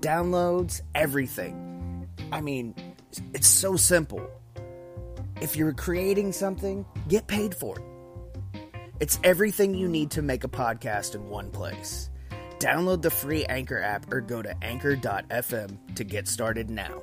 downloads, 0.00 0.82
everything. 0.94 2.08
I 2.32 2.40
mean, 2.40 2.74
it's 3.34 3.48
so 3.48 3.76
simple. 3.76 4.26
If 5.40 5.56
you're 5.56 5.72
creating 5.72 6.32
something, 6.32 6.84
get 7.08 7.26
paid 7.26 7.54
for 7.54 7.78
it. 7.78 7.84
It's 9.00 9.18
everything 9.24 9.74
you 9.74 9.88
need 9.88 10.10
to 10.12 10.22
make 10.22 10.44
a 10.44 10.48
podcast 10.48 11.14
in 11.14 11.28
one 11.28 11.50
place. 11.50 12.10
Download 12.58 13.00
the 13.00 13.10
free 13.10 13.46
Anchor 13.46 13.80
app 13.80 14.12
or 14.12 14.20
go 14.20 14.42
to 14.42 14.54
anchor.fm 14.62 15.94
to 15.94 16.04
get 16.04 16.28
started 16.28 16.68
now. 16.68 17.02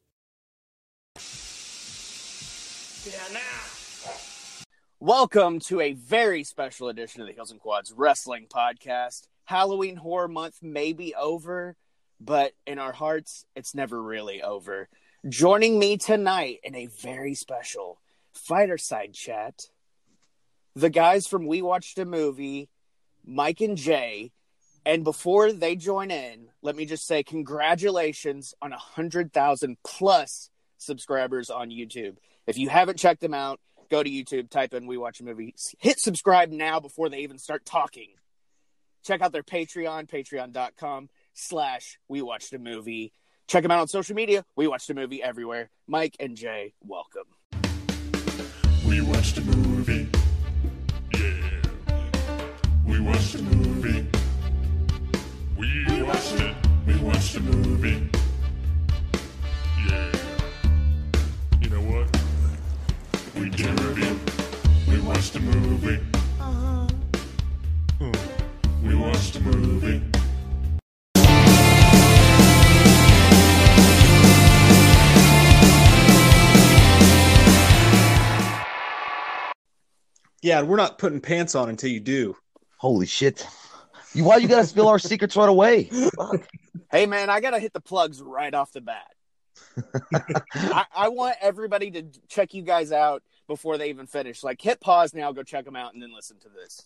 Welcome 5.03 5.61
to 5.61 5.81
a 5.81 5.93
very 5.93 6.43
special 6.43 6.87
edition 6.87 7.21
of 7.21 7.27
the 7.27 7.33
Hills 7.33 7.49
and 7.49 7.59
Quads 7.59 7.91
Wrestling 7.91 8.45
Podcast. 8.47 9.23
Halloween 9.45 9.95
Horror 9.95 10.27
Month 10.27 10.61
may 10.61 10.93
be 10.93 11.15
over, 11.15 11.75
but 12.19 12.53
in 12.67 12.77
our 12.77 12.91
hearts, 12.91 13.47
it's 13.55 13.73
never 13.73 13.99
really 13.99 14.43
over. 14.43 14.89
Joining 15.27 15.79
me 15.79 15.97
tonight 15.97 16.59
in 16.63 16.75
a 16.75 16.85
very 16.85 17.33
special 17.33 17.99
fighter 18.35 18.77
side 18.77 19.15
chat, 19.15 19.69
the 20.75 20.91
guys 20.91 21.25
from 21.25 21.47
We 21.47 21.63
Watched 21.63 21.97
a 21.97 22.05
Movie, 22.05 22.69
Mike 23.25 23.61
and 23.61 23.77
Jay. 23.77 24.31
And 24.85 25.03
before 25.03 25.51
they 25.51 25.75
join 25.75 26.11
in, 26.11 26.49
let 26.61 26.75
me 26.75 26.85
just 26.85 27.07
say 27.07 27.23
congratulations 27.23 28.53
on 28.61 28.71
a 28.71 28.75
100,000 28.75 29.77
plus 29.83 30.51
subscribers 30.77 31.49
on 31.49 31.71
YouTube. 31.71 32.17
If 32.45 32.59
you 32.59 32.69
haven't 32.69 32.99
checked 32.99 33.21
them 33.21 33.33
out, 33.33 33.59
go 33.91 34.01
to 34.01 34.09
YouTube, 34.09 34.49
type 34.49 34.73
in 34.73 34.87
We 34.87 34.97
Watch 34.97 35.19
a 35.19 35.23
Movie, 35.23 35.53
hit 35.77 35.99
subscribe 35.99 36.49
now 36.49 36.79
before 36.79 37.09
they 37.09 37.19
even 37.19 37.37
start 37.37 37.65
talking. 37.65 38.07
Check 39.03 39.21
out 39.21 39.33
their 39.33 39.43
Patreon, 39.43 40.09
patreon.com 40.09 41.09
slash 41.33 41.99
We 42.07 42.21
Watched 42.21 42.53
a 42.53 42.59
Movie. 42.59 43.11
Check 43.47 43.63
them 43.63 43.71
out 43.71 43.81
on 43.81 43.87
social 43.87 44.15
media. 44.15 44.45
We 44.55 44.67
Watched 44.67 44.89
a 44.89 44.93
Movie 44.93 45.21
everywhere. 45.21 45.69
Mike 45.87 46.15
and 46.19 46.37
Jay, 46.37 46.73
welcome. 46.81 47.25
We 48.87 49.01
watched 49.01 49.37
a 49.37 49.41
movie. 49.41 50.09
Yeah. 51.13 51.61
We 52.85 52.99
watched 53.01 53.35
a 53.35 53.41
movie. 53.41 54.07
We 55.57 56.03
watched 56.03 56.33
it. 56.33 56.55
We 56.87 56.97
watched 56.99 57.35
a 57.35 57.39
movie. 57.41 58.09
Yeah. 59.87 60.30
We 63.41 63.49
did 63.49 63.79
a 63.79 63.83
review. 63.87 64.19
We 64.87 65.01
watched 65.01 65.35
a 65.35 65.39
movie. 65.39 65.99
Uh-huh. 66.39 66.87
We 68.83 68.93
watched 68.93 69.35
a 69.35 69.39
movie. 69.39 70.03
Yeah, 80.43 80.61
we're 80.61 80.75
not 80.75 80.99
putting 80.99 81.19
pants 81.19 81.55
on 81.55 81.67
until 81.69 81.89
you 81.89 81.99
do. 81.99 82.37
Holy 82.77 83.07
shit. 83.07 83.47
You, 84.13 84.23
why 84.23 84.37
you 84.37 84.47
gotta 84.47 84.67
spill 84.67 84.87
our 84.87 84.99
secrets 84.99 85.35
right 85.35 85.49
away? 85.49 85.85
Fuck. 86.15 86.47
Hey, 86.91 87.07
man, 87.07 87.31
I 87.31 87.39
got 87.39 87.51
to 87.51 87.59
hit 87.59 87.73
the 87.73 87.81
plugs 87.81 88.21
right 88.21 88.53
off 88.53 88.71
the 88.71 88.81
bat. 88.81 89.07
I, 90.55 90.85
I 90.95 91.07
want 91.09 91.35
everybody 91.41 91.91
to 91.91 92.03
check 92.27 92.53
you 92.53 92.61
guys 92.61 92.91
out 92.91 93.23
before 93.47 93.77
they 93.77 93.89
even 93.89 94.07
finish. 94.07 94.43
Like, 94.43 94.61
hit 94.61 94.79
pause 94.79 95.13
now, 95.13 95.31
go 95.31 95.43
check 95.43 95.65
them 95.65 95.75
out, 95.75 95.93
and 95.93 96.01
then 96.01 96.13
listen 96.13 96.37
to 96.39 96.49
this. 96.49 96.85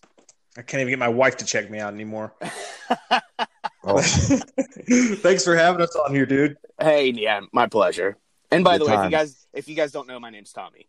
I 0.57 0.61
can't 0.61 0.81
even 0.81 0.91
get 0.91 0.99
my 0.99 1.09
wife 1.09 1.37
to 1.37 1.45
check 1.45 1.69
me 1.69 1.79
out 1.79 1.93
anymore. 1.93 2.33
Oh, 3.87 4.01
Thanks 4.01 5.43
for 5.43 5.55
having 5.55 5.81
us 5.81 5.95
on 5.95 6.13
here, 6.13 6.25
dude. 6.25 6.57
Hey, 6.81 7.11
yeah, 7.11 7.41
my 7.51 7.67
pleasure. 7.67 8.17
And 8.51 8.63
by 8.63 8.77
Good 8.77 8.87
the 8.87 8.91
way, 8.91 8.97
if 8.97 9.03
you 9.05 9.11
guys 9.11 9.47
if 9.53 9.67
you 9.67 9.75
guys 9.75 9.91
don't 9.91 10.07
know, 10.07 10.19
my 10.19 10.31
name's 10.31 10.51
Tommy. 10.51 10.87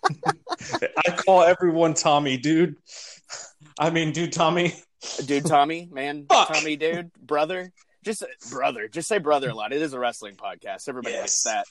I 0.00 1.10
call 1.16 1.42
everyone 1.42 1.94
Tommy, 1.94 2.36
dude. 2.36 2.76
I 3.78 3.90
mean, 3.90 4.12
dude, 4.12 4.32
Tommy. 4.32 4.74
dude, 5.24 5.46
Tommy, 5.46 5.88
man, 5.90 6.26
Fuck. 6.28 6.54
Tommy, 6.54 6.76
dude, 6.76 7.10
brother, 7.14 7.72
just 8.06 8.24
brother, 8.50 8.88
just 8.88 9.08
say 9.08 9.18
brother 9.18 9.50
a 9.50 9.54
lot. 9.54 9.72
It 9.72 9.82
is 9.82 9.92
a 9.92 9.98
wrestling 9.98 10.36
podcast. 10.36 10.88
Everybody 10.88 11.18
likes 11.18 11.42
that. 11.42 11.66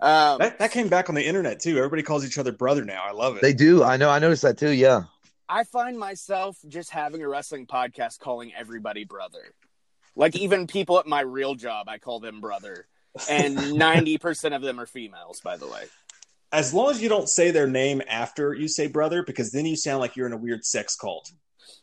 Um, 0.00 0.38
That, 0.38 0.58
that 0.58 0.72
came 0.72 0.88
back 0.88 1.08
on 1.10 1.14
the 1.14 1.24
internet 1.24 1.60
too. 1.60 1.76
Everybody 1.76 2.02
calls 2.02 2.26
each 2.26 2.38
other 2.38 2.52
brother 2.52 2.84
now. 2.84 3.04
I 3.06 3.12
love 3.12 3.36
it. 3.36 3.42
they 3.42 3.52
do. 3.52 3.84
I 3.84 3.96
know. 3.98 4.08
I 4.10 4.18
noticed 4.18 4.42
that 4.42 4.58
too. 4.58 4.70
Yeah. 4.70 5.02
I 5.48 5.64
find 5.64 5.98
myself 5.98 6.56
just 6.68 6.90
having 6.90 7.22
a 7.22 7.28
wrestling 7.28 7.66
podcast 7.66 8.18
calling 8.18 8.52
everybody 8.56 9.04
brother. 9.04 9.54
Like 10.16 10.34
even 10.36 10.66
people 10.66 10.98
at 10.98 11.06
my 11.06 11.20
real 11.20 11.54
job, 11.54 11.88
I 11.88 11.98
call 11.98 12.18
them 12.20 12.40
brother, 12.40 12.86
and 13.28 13.72
ninety 13.74 14.16
percent 14.18 14.54
of 14.54 14.62
them 14.62 14.80
are 14.80 14.86
females. 14.86 15.40
By 15.42 15.56
the 15.56 15.66
way, 15.66 15.84
as 16.52 16.72
long 16.74 16.90
as 16.90 17.02
you 17.02 17.08
don't 17.08 17.28
say 17.28 17.50
their 17.50 17.66
name 17.68 18.00
after 18.08 18.54
you 18.54 18.68
say 18.68 18.86
brother, 18.88 19.22
because 19.22 19.50
then 19.52 19.66
you 19.66 19.76
sound 19.76 20.00
like 20.00 20.16
you're 20.16 20.26
in 20.26 20.32
a 20.32 20.36
weird 20.36 20.64
sex 20.64 20.96
cult. 20.96 21.30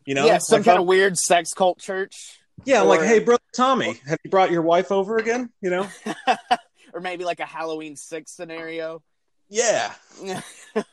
You 0.06 0.16
know, 0.16 0.26
yeah, 0.26 0.38
some 0.40 0.60
Like, 0.60 0.66
kind 0.66 0.76
I'm- 0.76 0.82
of 0.82 0.88
weird 0.88 1.18
sex 1.18 1.54
cult 1.54 1.80
church. 1.80 2.40
Yeah, 2.66 2.82
I'm 2.82 2.88
like, 2.88 3.02
hey, 3.02 3.20
brother 3.20 3.42
Tommy, 3.54 4.00
have 4.08 4.20
you 4.24 4.30
brought 4.30 4.52
your 4.52 4.62
wife 4.62 4.92
over 4.92 5.18
again? 5.18 5.50
You 5.62 5.70
know, 5.70 5.88
or 6.94 7.00
maybe 7.00 7.24
like 7.24 7.40
a 7.40 7.46
Halloween 7.46 7.96
six 7.96 8.32
scenario. 8.32 9.02
Yeah. 9.50 9.94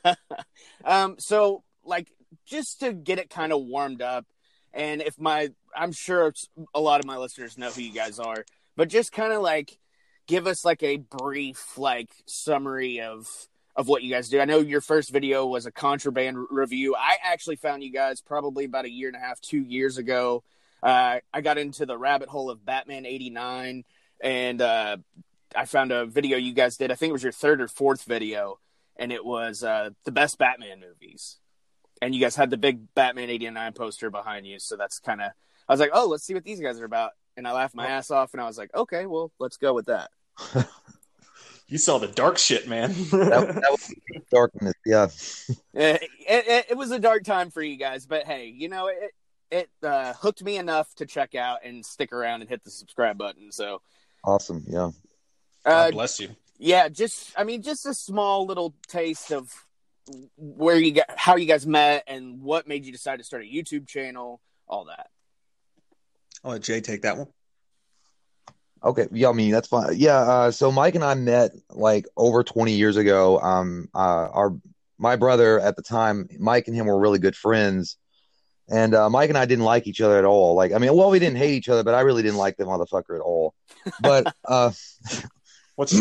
um, 0.84 1.16
so 1.18 1.64
like 1.84 2.10
just 2.46 2.80
to 2.80 2.92
get 2.92 3.18
it 3.18 3.30
kind 3.30 3.52
of 3.52 3.62
warmed 3.62 4.02
up, 4.02 4.26
and 4.72 5.02
if 5.02 5.18
my, 5.18 5.50
I'm 5.74 5.92
sure 5.92 6.32
a 6.74 6.80
lot 6.80 7.00
of 7.00 7.06
my 7.06 7.16
listeners 7.16 7.58
know 7.58 7.70
who 7.70 7.82
you 7.82 7.92
guys 7.92 8.18
are, 8.18 8.44
but 8.76 8.88
just 8.88 9.12
kind 9.12 9.32
of 9.32 9.42
like 9.42 9.78
give 10.26 10.46
us 10.46 10.64
like 10.64 10.82
a 10.82 10.96
brief 10.96 11.76
like 11.76 12.10
summary 12.26 13.00
of 13.00 13.28
of 13.76 13.88
what 13.88 14.02
you 14.02 14.10
guys 14.10 14.28
do. 14.28 14.40
I 14.40 14.44
know 14.44 14.58
your 14.58 14.80
first 14.80 15.10
video 15.10 15.46
was 15.46 15.66
a 15.66 15.72
contraband 15.72 16.38
review. 16.50 16.94
I 16.94 17.16
actually 17.22 17.56
found 17.56 17.82
you 17.82 17.90
guys 17.90 18.20
probably 18.20 18.66
about 18.66 18.84
a 18.84 18.90
year 18.90 19.08
and 19.08 19.16
a 19.16 19.20
half, 19.20 19.40
two 19.40 19.62
years 19.62 19.98
ago. 19.98 20.44
Uh, 20.84 21.20
I 21.32 21.40
got 21.40 21.56
into 21.56 21.86
the 21.86 21.96
rabbit 21.96 22.28
hole 22.28 22.50
of 22.50 22.64
Batman 22.64 23.06
'89, 23.06 23.84
and 24.20 24.60
uh, 24.60 24.98
I 25.56 25.64
found 25.64 25.92
a 25.92 26.04
video 26.04 26.36
you 26.36 26.52
guys 26.52 26.76
did. 26.76 26.92
I 26.92 26.94
think 26.94 27.08
it 27.08 27.14
was 27.14 27.22
your 27.22 27.32
third 27.32 27.62
or 27.62 27.68
fourth 27.68 28.04
video, 28.04 28.60
and 28.96 29.10
it 29.10 29.24
was 29.24 29.64
uh, 29.64 29.90
the 30.04 30.12
best 30.12 30.36
Batman 30.36 30.80
movies. 30.80 31.38
And 32.02 32.14
you 32.14 32.20
guys 32.20 32.36
had 32.36 32.50
the 32.50 32.58
big 32.58 32.94
Batman 32.94 33.30
'89 33.30 33.72
poster 33.72 34.10
behind 34.10 34.46
you, 34.46 34.58
so 34.58 34.76
that's 34.76 34.98
kind 34.98 35.22
of. 35.22 35.30
I 35.66 35.72
was 35.72 35.80
like, 35.80 35.90
oh, 35.94 36.06
let's 36.06 36.24
see 36.24 36.34
what 36.34 36.44
these 36.44 36.60
guys 36.60 36.78
are 36.78 36.84
about, 36.84 37.12
and 37.34 37.48
I 37.48 37.52
laughed 37.52 37.74
my 37.74 37.86
ass 37.86 38.10
off, 38.10 38.34
and 38.34 38.42
I 38.42 38.44
was 38.44 38.58
like, 38.58 38.74
okay, 38.74 39.06
well, 39.06 39.32
let's 39.40 39.56
go 39.56 39.72
with 39.72 39.86
that. 39.86 40.10
You 41.66 41.78
saw 41.78 41.96
the 41.96 42.08
dark 42.08 42.36
shit, 42.36 42.68
man. 42.68 42.90
That, 43.10 43.54
that 43.54 43.70
was 43.70 43.94
darkness. 44.30 44.74
Yeah. 44.84 45.08
it, 45.72 46.10
it, 46.28 46.66
it 46.68 46.76
was 46.76 46.90
a 46.90 46.98
dark 46.98 47.24
time 47.24 47.50
for 47.50 47.62
you 47.62 47.76
guys, 47.76 48.04
but 48.04 48.24
hey, 48.26 48.54
you 48.54 48.68
know 48.68 48.88
it 48.88 49.12
it 49.54 49.70
uh, 49.84 50.12
hooked 50.14 50.42
me 50.42 50.56
enough 50.56 50.92
to 50.96 51.06
check 51.06 51.34
out 51.36 51.60
and 51.64 51.84
stick 51.86 52.12
around 52.12 52.40
and 52.40 52.50
hit 52.50 52.64
the 52.64 52.70
subscribe 52.70 53.16
button. 53.16 53.52
So 53.52 53.80
Awesome. 54.24 54.64
Yeah. 54.66 54.90
uh, 55.64 55.90
God 55.90 55.92
bless 55.92 56.18
you. 56.18 56.30
yeah, 56.58 56.88
just 56.88 57.32
I 57.38 57.44
mean, 57.44 57.62
just 57.62 57.86
a 57.86 57.94
small 57.94 58.46
little 58.46 58.74
taste 58.88 59.30
of 59.30 59.52
where 60.36 60.76
you 60.76 60.92
got 60.92 61.06
how 61.16 61.36
you 61.36 61.46
guys 61.46 61.66
met 61.66 62.04
and 62.06 62.40
what 62.42 62.66
made 62.66 62.84
you 62.84 62.92
decide 62.92 63.18
to 63.18 63.24
start 63.24 63.42
a 63.42 63.46
YouTube 63.46 63.86
channel, 63.86 64.40
all 64.66 64.86
that. 64.86 65.08
I'll 66.42 66.52
let 66.52 66.62
Jay 66.62 66.80
take 66.80 67.02
that 67.02 67.16
one. 67.16 67.28
Okay, 68.82 69.06
yeah, 69.12 69.30
I 69.30 69.32
mean 69.32 69.52
that's 69.52 69.68
fine. 69.68 69.94
Yeah, 69.96 70.18
uh, 70.18 70.50
so 70.50 70.70
Mike 70.72 70.94
and 70.94 71.04
I 71.04 71.14
met 71.14 71.52
like 71.70 72.06
over 72.16 72.42
20 72.42 72.72
years 72.72 72.96
ago. 72.96 73.38
Um, 73.40 73.88
uh, 73.94 74.28
our 74.32 74.56
my 74.98 75.16
brother 75.16 75.60
at 75.60 75.76
the 75.76 75.82
time, 75.82 76.28
Mike 76.38 76.66
and 76.66 76.76
him 76.76 76.86
were 76.86 76.98
really 76.98 77.18
good 77.18 77.36
friends, 77.36 77.96
and 78.68 78.94
uh, 78.94 79.10
Mike 79.10 79.28
and 79.28 79.38
I 79.38 79.44
didn't 79.44 79.64
like 79.64 79.86
each 79.86 80.00
other 80.00 80.18
at 80.18 80.24
all. 80.24 80.54
Like, 80.54 80.72
I 80.72 80.78
mean, 80.78 80.94
well, 80.96 81.10
we 81.10 81.18
didn't 81.18 81.36
hate 81.36 81.54
each 81.54 81.68
other, 81.68 81.82
but 81.82 81.94
I 81.94 82.00
really 82.00 82.22
didn't 82.22 82.38
like 82.38 82.56
the 82.56 82.64
motherfucker 82.64 83.16
at 83.16 83.20
all. 83.20 83.54
But 84.00 84.34
uh, 84.44 84.72
What's 85.76 85.92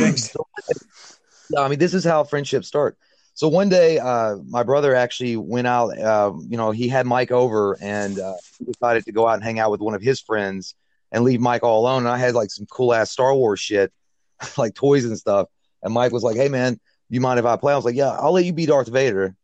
yeah, 1.49 1.61
I 1.61 1.67
mean, 1.67 1.79
this 1.79 1.93
is 1.93 2.03
how 2.03 2.23
friendships 2.23 2.67
start. 2.67 2.97
So 3.35 3.47
one 3.47 3.69
day, 3.69 3.97
uh, 3.97 4.37
my 4.47 4.61
brother 4.63 4.93
actually 4.93 5.35
went 5.37 5.65
out. 5.65 5.97
Uh, 5.97 6.33
you 6.47 6.57
know, 6.57 6.71
he 6.71 6.87
had 6.87 7.07
Mike 7.07 7.31
over, 7.31 7.77
and 7.81 8.19
uh, 8.19 8.35
decided 8.63 9.05
to 9.05 9.11
go 9.11 9.27
out 9.27 9.35
and 9.35 9.43
hang 9.43 9.59
out 9.59 9.71
with 9.71 9.81
one 9.81 9.95
of 9.95 10.01
his 10.01 10.21
friends 10.21 10.75
and 11.11 11.23
leave 11.23 11.41
Mike 11.41 11.63
all 11.63 11.81
alone. 11.81 12.03
And 12.03 12.09
I 12.09 12.17
had 12.17 12.35
like 12.35 12.51
some 12.51 12.67
cool 12.67 12.93
ass 12.93 13.09
Star 13.09 13.33
Wars 13.33 13.59
shit, 13.59 13.91
like 14.57 14.75
toys 14.75 15.05
and 15.05 15.17
stuff. 15.17 15.47
And 15.81 15.93
Mike 15.93 16.11
was 16.11 16.23
like, 16.23 16.35
"Hey 16.35 16.49
man, 16.49 16.79
you 17.09 17.19
mind 17.21 17.39
if 17.39 17.45
I 17.45 17.55
play?" 17.55 17.73
I 17.73 17.75
was 17.75 17.85
like, 17.85 17.95
"Yeah, 17.95 18.11
I'll 18.11 18.33
let 18.33 18.45
you 18.45 18.53
be 18.53 18.67
Darth 18.67 18.89
Vader, 18.89 19.35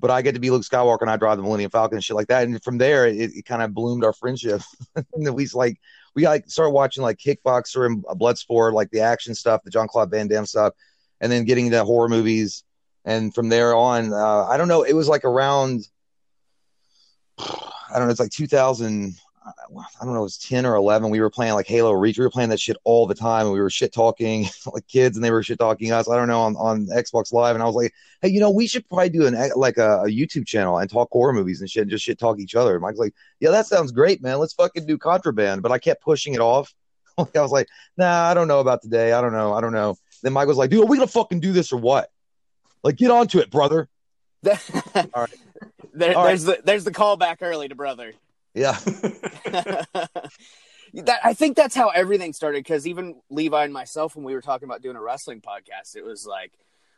but 0.00 0.10
I 0.10 0.22
get 0.22 0.34
to 0.34 0.40
be 0.40 0.50
Luke 0.50 0.62
Skywalker 0.62 1.02
and 1.02 1.10
I 1.10 1.16
drive 1.16 1.36
the 1.36 1.42
Millennium 1.42 1.70
Falcon 1.70 1.96
and 1.96 2.04
shit 2.04 2.16
like 2.16 2.28
that." 2.28 2.44
And 2.44 2.62
from 2.62 2.78
there, 2.78 3.06
it, 3.06 3.30
it 3.34 3.44
kind 3.44 3.62
of 3.62 3.74
bloomed 3.74 4.04
our 4.04 4.12
friendship. 4.12 4.62
we 5.16 5.46
like 5.54 5.78
we 6.14 6.26
like 6.26 6.48
started 6.48 6.70
watching 6.70 7.02
like 7.02 7.18
Kickboxer 7.18 7.86
and 7.86 8.04
Bloodsport, 8.04 8.72
like 8.72 8.90
the 8.90 9.00
action 9.00 9.34
stuff, 9.34 9.62
the 9.64 9.70
Jean-Claude 9.70 10.10
Van 10.10 10.28
Damme 10.28 10.46
stuff, 10.46 10.74
and 11.20 11.30
then 11.30 11.44
getting 11.44 11.66
into 11.66 11.84
horror 11.84 12.08
movies. 12.08 12.64
And 13.04 13.34
from 13.34 13.48
there 13.48 13.74
on, 13.74 14.12
uh, 14.12 14.46
I 14.46 14.56
don't 14.56 14.68
know. 14.68 14.82
It 14.82 14.92
was 14.92 15.08
like 15.08 15.24
around, 15.24 15.88
I 17.38 17.98
don't 17.98 18.06
know. 18.06 18.10
It's 18.10 18.20
like 18.20 18.30
2000. 18.30 19.14
I 19.42 20.04
don't 20.04 20.12
know, 20.12 20.20
it 20.20 20.24
was 20.24 20.36
10 20.38 20.66
or 20.66 20.74
11. 20.74 21.10
We 21.10 21.20
were 21.20 21.30
playing 21.30 21.54
like 21.54 21.66
Halo 21.66 21.92
Reach. 21.92 22.18
We 22.18 22.24
were 22.24 22.30
playing 22.30 22.50
that 22.50 22.60
shit 22.60 22.76
all 22.84 23.06
the 23.06 23.14
time. 23.14 23.46
And 23.46 23.52
we 23.54 23.60
were 23.60 23.70
shit 23.70 23.92
talking 23.92 24.46
like 24.72 24.86
kids 24.86 25.16
and 25.16 25.24
they 25.24 25.30
were 25.30 25.42
shit 25.42 25.58
talking 25.58 25.92
us. 25.92 26.08
I 26.08 26.16
don't 26.16 26.28
know, 26.28 26.42
on, 26.42 26.56
on 26.56 26.86
Xbox 26.86 27.32
Live. 27.32 27.56
And 27.56 27.62
I 27.62 27.66
was 27.66 27.74
like, 27.74 27.94
hey, 28.20 28.28
you 28.28 28.40
know, 28.40 28.50
we 28.50 28.66
should 28.66 28.86
probably 28.88 29.08
do 29.08 29.26
an 29.26 29.50
like 29.56 29.78
a, 29.78 30.02
a 30.02 30.08
YouTube 30.08 30.46
channel 30.46 30.78
and 30.78 30.90
talk 30.90 31.08
horror 31.10 31.32
movies 31.32 31.60
and 31.60 31.70
shit 31.70 31.82
and 31.82 31.90
just 31.90 32.04
shit 32.04 32.18
talk 32.18 32.38
each 32.38 32.54
other. 32.54 32.74
And 32.74 32.82
Mike's 32.82 32.98
like, 32.98 33.14
yeah, 33.40 33.50
that 33.50 33.66
sounds 33.66 33.92
great, 33.92 34.22
man. 34.22 34.38
Let's 34.38 34.52
fucking 34.52 34.86
do 34.86 34.98
contraband. 34.98 35.62
But 35.62 35.72
I 35.72 35.78
kept 35.78 36.02
pushing 36.02 36.34
it 36.34 36.40
off. 36.40 36.74
I 37.18 37.24
was 37.40 37.52
like, 37.52 37.68
nah, 37.96 38.24
I 38.24 38.34
don't 38.34 38.48
know 38.48 38.60
about 38.60 38.82
today. 38.82 39.12
I 39.12 39.20
don't 39.22 39.32
know. 39.32 39.54
I 39.54 39.60
don't 39.60 39.72
know. 39.72 39.96
Then 40.22 40.34
Mike 40.34 40.48
was 40.48 40.58
like, 40.58 40.70
dude, 40.70 40.82
are 40.82 40.86
we 40.86 40.98
going 40.98 41.08
to 41.08 41.12
fucking 41.12 41.40
do 41.40 41.52
this 41.52 41.72
or 41.72 41.80
what? 41.80 42.10
Like, 42.82 42.96
get 42.96 43.10
onto 43.10 43.38
it, 43.38 43.50
brother. 43.50 43.88
there, 44.42 44.56
All 46.16 46.24
right. 46.24 46.28
There's 46.28 46.44
the 46.44 46.60
there's 46.64 46.84
the 46.84 46.90
callback 46.90 47.38
early 47.40 47.68
to 47.68 47.74
brother. 47.74 48.12
Yeah. 48.54 48.78
that 50.94 51.20
I 51.22 51.34
think 51.34 51.56
that's 51.56 51.74
how 51.74 51.88
everything 51.88 52.32
started 52.32 52.64
because 52.64 52.86
even 52.86 53.20
Levi 53.30 53.64
and 53.64 53.72
myself, 53.72 54.16
when 54.16 54.24
we 54.24 54.34
were 54.34 54.40
talking 54.40 54.68
about 54.68 54.82
doing 54.82 54.96
a 54.96 55.02
wrestling 55.02 55.40
podcast, 55.40 55.96
it 55.96 56.04
was 56.04 56.26
like, 56.26 56.52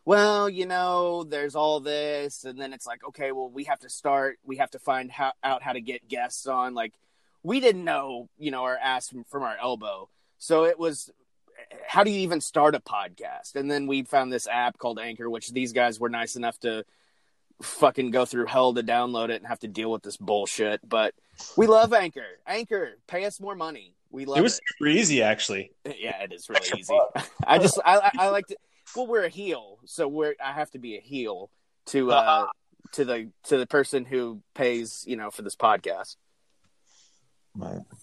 well, 0.05 0.49
you 0.49 0.67
know, 0.67 1.25
there's 1.25 1.55
all 1.55 1.79
this, 1.81 2.45
and 2.45 2.59
then 2.59 2.73
it's 2.73 2.87
like, 2.87 3.05
okay, 3.09 3.31
well, 3.33 3.49
we 3.49 3.65
have 3.65 3.79
to 3.81 3.89
start, 3.89 4.39
we 4.45 4.57
have 4.57 4.71
to 4.73 4.79
find 4.79 5.11
how, 5.13 5.33
out 5.45 5.63
how 5.63 5.73
to 5.73 5.81
get 5.81 6.09
guests 6.09 6.47
on. 6.47 6.75
Like, 6.75 6.95
we 7.45 7.61
didn't 7.61 7.85
know, 7.85 8.29
you 8.39 8.51
know, 8.51 8.65
our 8.65 8.77
ass 8.77 9.09
from, 9.09 9.25
from 9.25 9.43
our 9.43 9.57
elbow, 9.61 10.09
so 10.39 10.65
it 10.65 10.79
was. 10.79 11.11
How 11.87 12.03
do 12.03 12.11
you 12.11 12.21
even 12.21 12.41
start 12.41 12.75
a 12.75 12.81
podcast? 12.81 13.55
And 13.55 13.71
then 13.71 13.87
we 13.87 14.03
found 14.03 14.33
this 14.33 14.49
app 14.49 14.79
called 14.79 14.99
Anchor, 14.99 15.31
which 15.31 15.53
these 15.53 15.73
guys 15.73 16.01
were 16.01 16.09
nice 16.09 16.35
enough 16.35 16.59
to 16.61 16.85
fucking 17.63 18.11
go 18.11 18.25
through 18.25 18.47
hell 18.47 18.75
to 18.75 18.83
download 18.83 19.31
it 19.31 19.37
and 19.37 19.47
have 19.47 19.61
to 19.61 19.69
deal 19.69 19.91
with 19.91 20.03
this 20.03 20.17
bullshit. 20.17 20.81
But 20.89 21.15
we 21.57 21.67
love 21.67 21.93
Anchor. 21.93 22.27
Anchor, 22.47 22.99
pay 23.07 23.25
us 23.25 23.41
more 23.41 23.55
money. 23.55 23.95
We 24.11 24.25
love 24.27 24.39
It 24.39 24.43
was 24.43 24.57
it. 24.59 24.63
super 24.79 24.89
easy, 24.89 25.23
actually. 25.23 25.73
Yeah, 25.87 26.23
it 26.23 26.33
is 26.33 26.49
really 26.49 26.69
easy. 26.79 26.99
I 27.47 27.59
just 27.59 27.81
I 27.85 27.99
I- 27.99 28.27
I 28.27 28.29
like 28.29 28.47
to. 28.49 28.57
Well, 28.95 29.07
we're 29.07 29.25
a 29.25 29.29
heel, 29.31 29.79
so 29.87 30.07
we're 30.07 30.35
I 30.45 30.53
have 30.53 30.71
to 30.73 30.79
be 30.79 30.97
a 30.97 31.01
heel 31.01 31.49
to 31.87 32.13
uh 32.13 32.47
to 32.93 33.05
the 33.07 33.31
to 33.45 33.57
the 33.57 33.67
person 33.67 34.05
who 34.05 34.43
pays 34.55 35.05
you 35.07 35.17
know 35.17 35.31
for 35.31 35.43
this 35.43 35.57
podcast. 35.57 36.17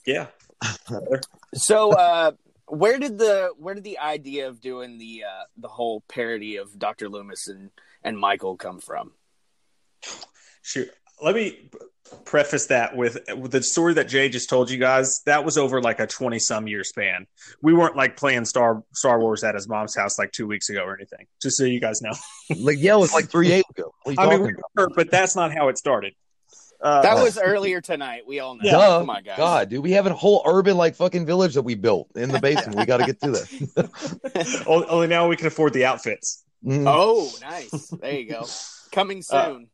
Yeah. 0.05 0.27
So 1.53 1.91
uh 1.93 2.31
where 2.67 2.99
did 2.99 3.17
the 3.17 3.51
where 3.57 3.73
did 3.75 3.83
the 3.83 3.97
idea 3.99 4.47
of 4.47 4.61
doing 4.61 4.97
the 4.99 5.23
uh 5.27 5.43
the 5.57 5.67
whole 5.67 6.01
parody 6.07 6.57
of 6.57 6.77
Dr. 6.77 7.09
Loomis 7.09 7.47
and 7.47 7.71
and 8.03 8.17
Michael 8.17 8.55
come 8.57 8.79
from? 8.79 9.11
Shoot. 10.61 10.89
Let 11.21 11.35
me 11.35 11.69
preface 12.25 12.67
that 12.67 12.95
with, 12.95 13.17
with 13.37 13.51
the 13.51 13.61
story 13.61 13.93
that 13.95 14.07
Jay 14.07 14.29
just 14.29 14.49
told 14.49 14.69
you 14.69 14.77
guys. 14.77 15.21
That 15.25 15.43
was 15.45 15.57
over 15.57 15.81
like 15.81 15.99
a 15.99 16.07
20 16.07 16.39
some 16.39 16.67
year 16.67 16.83
span. 16.83 17.27
We 17.61 17.73
weren't 17.73 17.95
like 17.95 18.17
playing 18.17 18.45
Star 18.45 18.83
Star 18.93 19.19
Wars 19.19 19.43
at 19.43 19.55
his 19.55 19.67
mom's 19.67 19.95
house 19.95 20.17
like 20.17 20.31
two 20.31 20.47
weeks 20.47 20.69
ago 20.69 20.81
or 20.83 20.95
anything, 20.95 21.27
just 21.41 21.57
so 21.57 21.65
you 21.65 21.79
guys 21.79 22.01
know. 22.01 22.13
like, 22.57 22.77
yeah, 22.79 22.95
it 22.95 22.99
was 22.99 23.13
like 23.13 23.29
three 23.29 23.47
days 23.49 23.63
ago. 23.69 23.91
What 24.03 24.17
are 24.17 24.23
you 24.25 24.29
I 24.31 24.37
mean, 24.37 24.47
we 24.47 24.53
were, 24.75 24.89
but 24.95 25.11
that's 25.11 25.35
not 25.35 25.53
how 25.53 25.67
it 25.69 25.77
started. 25.77 26.13
Uh, 26.81 27.01
That 27.01 27.21
was 27.21 27.37
earlier 27.37 27.81
tonight. 27.81 28.21
We 28.25 28.39
all 28.39 28.55
know. 28.55 28.63
Duh. 28.63 28.99
Come 28.99 29.09
on, 29.09 29.23
guys. 29.23 29.37
God, 29.37 29.69
dude, 29.69 29.83
we 29.83 29.91
have 29.91 30.07
a 30.07 30.13
whole 30.13 30.41
urban 30.47 30.77
like 30.77 30.95
fucking 30.95 31.25
village 31.25 31.55
that 31.55 31.63
we 31.63 31.75
built 31.75 32.07
in 32.15 32.29
the 32.29 32.39
basement. 32.39 32.77
we 32.77 32.85
got 32.85 32.97
to 32.97 33.05
get 33.05 33.19
to 33.21 33.31
that. 33.31 34.63
only, 34.67 34.87
only 34.87 35.07
now 35.07 35.27
we 35.27 35.35
can 35.35 35.47
afford 35.47 35.73
the 35.73 35.83
outfits. 35.83 36.45
Mm. 36.65 36.85
Oh, 36.87 37.29
nice. 37.41 37.89
There 37.89 38.13
you 38.13 38.29
go. 38.29 38.45
Coming 38.93 39.21
Uh, 39.29 39.45
soon. 39.45 39.67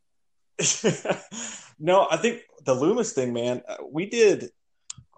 no, 1.79 2.07
I 2.09 2.17
think 2.17 2.41
the 2.65 2.73
Loomis 2.73 3.13
thing, 3.13 3.33
man. 3.33 3.61
uh, 3.67 3.77
We 3.91 4.05
did. 4.05 4.49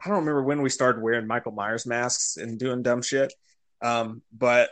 I 0.03 0.09
don't 0.09 0.19
remember 0.19 0.43
when 0.43 0.61
we 0.61 0.69
started 0.69 1.01
wearing 1.01 1.27
Michael 1.27 1.51
Myers 1.51 1.85
masks 1.85 2.37
and 2.37 2.59
doing 2.59 2.83
dumb 2.83 3.01
shit. 3.01 3.33
Um, 3.81 4.21
but 4.35 4.69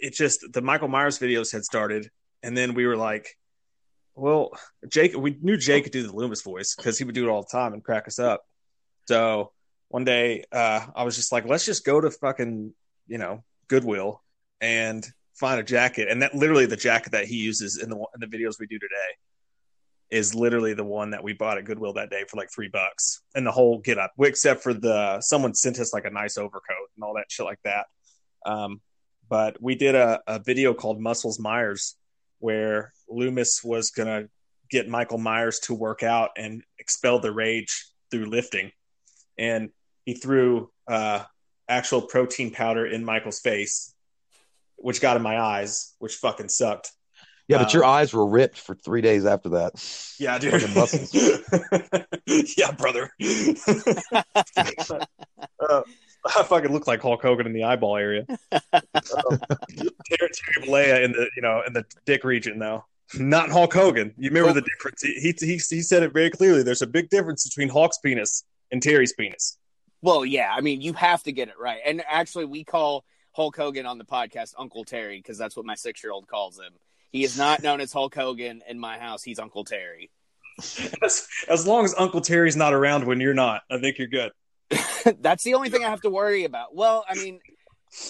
it 0.00 0.14
just 0.14 0.44
the 0.52 0.62
Michael 0.62 0.88
Myers 0.88 1.18
videos 1.18 1.52
had 1.52 1.64
started, 1.64 2.10
and 2.42 2.56
then 2.56 2.74
we 2.74 2.86
were 2.86 2.96
like, 2.96 3.36
"Well, 4.14 4.50
Jake." 4.88 5.16
We 5.16 5.36
knew 5.40 5.56
Jake 5.56 5.84
could 5.84 5.92
do 5.92 6.06
the 6.06 6.14
Loomis 6.14 6.42
voice 6.42 6.74
because 6.74 6.98
he 6.98 7.04
would 7.04 7.14
do 7.14 7.26
it 7.26 7.30
all 7.30 7.42
the 7.42 7.48
time 7.50 7.72
and 7.72 7.82
crack 7.82 8.06
us 8.06 8.18
up. 8.18 8.44
So 9.06 9.52
one 9.88 10.04
day, 10.04 10.44
uh, 10.52 10.86
I 10.94 11.04
was 11.04 11.16
just 11.16 11.32
like, 11.32 11.46
"Let's 11.46 11.64
just 11.64 11.84
go 11.84 12.00
to 12.00 12.10
fucking 12.10 12.72
you 13.06 13.18
know 13.18 13.44
Goodwill 13.68 14.22
and 14.60 15.06
find 15.34 15.60
a 15.60 15.64
jacket." 15.64 16.08
And 16.08 16.22
that 16.22 16.34
literally 16.34 16.66
the 16.66 16.76
jacket 16.76 17.12
that 17.12 17.26
he 17.26 17.36
uses 17.36 17.78
in 17.78 17.90
the 17.90 17.96
in 17.96 18.20
the 18.20 18.26
videos 18.26 18.58
we 18.60 18.66
do 18.66 18.78
today 18.78 19.16
is 20.10 20.34
literally 20.34 20.74
the 20.74 20.84
one 20.84 21.10
that 21.10 21.22
we 21.22 21.32
bought 21.32 21.58
at 21.58 21.64
Goodwill 21.64 21.94
that 21.94 22.10
day 22.10 22.24
for 22.28 22.36
like 22.36 22.50
three 22.54 22.68
bucks, 22.68 23.22
and 23.34 23.46
the 23.46 23.50
whole 23.50 23.78
get 23.78 23.98
up, 23.98 24.12
except 24.20 24.62
for 24.62 24.74
the 24.74 25.20
someone 25.20 25.54
sent 25.54 25.78
us 25.78 25.92
like 25.92 26.04
a 26.04 26.10
nice 26.10 26.38
overcoat 26.38 26.90
and 26.94 27.04
all 27.04 27.14
that 27.14 27.26
shit 27.28 27.46
like 27.46 27.60
that. 27.64 27.86
Um, 28.44 28.80
but 29.28 29.60
we 29.60 29.74
did 29.74 29.94
a, 29.94 30.20
a 30.26 30.38
video 30.38 30.74
called 30.74 31.00
Muscles 31.00 31.38
Myers 31.38 31.96
where 32.38 32.92
Loomis 33.08 33.64
was 33.64 33.90
gonna 33.90 34.28
get 34.70 34.88
Michael 34.88 35.18
Myers 35.18 35.58
to 35.60 35.74
work 35.74 36.02
out 36.02 36.30
and 36.36 36.62
expel 36.78 37.18
the 37.18 37.32
rage 37.32 37.86
through 38.10 38.26
lifting, 38.26 38.70
and 39.38 39.70
he 40.04 40.14
threw 40.14 40.70
uh, 40.86 41.24
actual 41.68 42.02
protein 42.02 42.52
powder 42.52 42.86
in 42.86 43.04
Michael's 43.04 43.40
face 43.40 43.94
which 44.76 45.00
got 45.00 45.16
in 45.16 45.22
my 45.22 45.40
eyes, 45.40 45.94
which 45.98 46.16
fucking 46.16 46.48
sucked. 46.48 46.92
Yeah, 47.48 47.58
but 47.58 47.72
your 47.72 47.84
Um, 47.84 47.90
eyes 47.90 48.12
were 48.12 48.26
ripped 48.26 48.58
for 48.58 48.74
three 48.74 49.00
days 49.02 49.24
after 49.24 49.50
that. 49.50 49.72
Yeah, 50.18 50.38
dude. 50.40 50.60
Fucking 50.60 50.74
muscles. 50.74 51.14
yeah, 52.56 52.72
brother. 52.72 53.10
Uh, 55.68 55.82
I 56.36 56.42
fucking 56.42 56.72
look 56.72 56.86
like 56.86 57.00
Hulk 57.00 57.22
Hogan 57.22 57.46
in 57.46 57.52
the 57.52 57.64
eyeball 57.64 57.96
area. 57.96 58.24
Um, 58.52 58.60
Terry, 59.70 60.30
Terry 60.32 60.66
Bollea 60.66 61.04
in 61.04 61.12
the 61.12 61.28
you 61.36 61.42
know 61.42 61.62
in 61.66 61.72
the 61.72 61.84
dick 62.04 62.24
region 62.24 62.58
though, 62.58 62.84
not 63.18 63.50
Hulk 63.50 63.72
Hogan. 63.72 64.12
You 64.18 64.30
remember 64.30 64.52
the 64.52 64.66
difference? 64.66 65.02
He, 65.02 65.32
he 65.38 65.52
he 65.52 65.82
said 65.82 66.02
it 66.02 66.12
very 66.12 66.30
clearly. 66.30 66.62
There's 66.62 66.82
a 66.82 66.86
big 66.86 67.10
difference 67.10 67.48
between 67.48 67.68
Hulk's 67.68 67.98
penis 67.98 68.44
and 68.70 68.82
Terry's 68.82 69.12
penis. 69.12 69.58
Well, 70.02 70.24
yeah, 70.24 70.52
I 70.54 70.60
mean, 70.60 70.80
you 70.80 70.92
have 70.94 71.22
to 71.24 71.32
get 71.32 71.48
it 71.48 71.58
right. 71.58 71.80
And 71.84 72.02
actually, 72.08 72.44
we 72.44 72.64
call 72.64 73.04
Hulk 73.32 73.56
Hogan 73.56 73.86
on 73.86 73.98
the 73.98 74.04
podcast 74.04 74.54
Uncle 74.58 74.84
Terry 74.84 75.18
because 75.18 75.38
that's 75.38 75.56
what 75.56 75.64
my 75.64 75.74
six 75.74 76.02
year 76.02 76.12
old 76.12 76.26
calls 76.26 76.58
him. 76.58 76.72
He 77.12 77.24
is 77.24 77.38
not 77.38 77.62
known 77.62 77.80
as 77.80 77.92
Hulk 77.92 78.14
Hogan 78.14 78.62
in 78.68 78.78
my 78.78 78.98
house. 78.98 79.22
He's 79.22 79.38
Uncle 79.38 79.64
Terry. 79.64 80.10
As, 81.02 81.28
as 81.50 81.66
long 81.66 81.84
as 81.84 81.94
Uncle 81.98 82.22
Terry's 82.22 82.56
not 82.56 82.72
around 82.72 83.04
when 83.04 83.20
you're 83.20 83.34
not, 83.34 83.60
I 83.70 83.78
think 83.78 83.98
you're 83.98 84.08
good. 84.08 84.32
that's 85.20 85.44
the 85.44 85.52
only 85.52 85.68
thing 85.68 85.84
I 85.84 85.90
have 85.90 86.00
to 86.00 86.08
worry 86.08 86.44
about. 86.44 86.74
Well, 86.74 87.04
I 87.06 87.14
mean, 87.14 87.40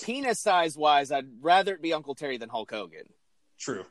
penis 0.05 0.39
size 0.39 0.77
wise, 0.77 1.11
I'd 1.11 1.27
rather 1.41 1.75
it 1.75 1.83
be 1.83 1.93
Uncle 1.93 2.15
Terry 2.15 2.39
than 2.39 2.49
Hulk 2.49 2.71
Hogan. 2.71 3.03
True. 3.59 3.85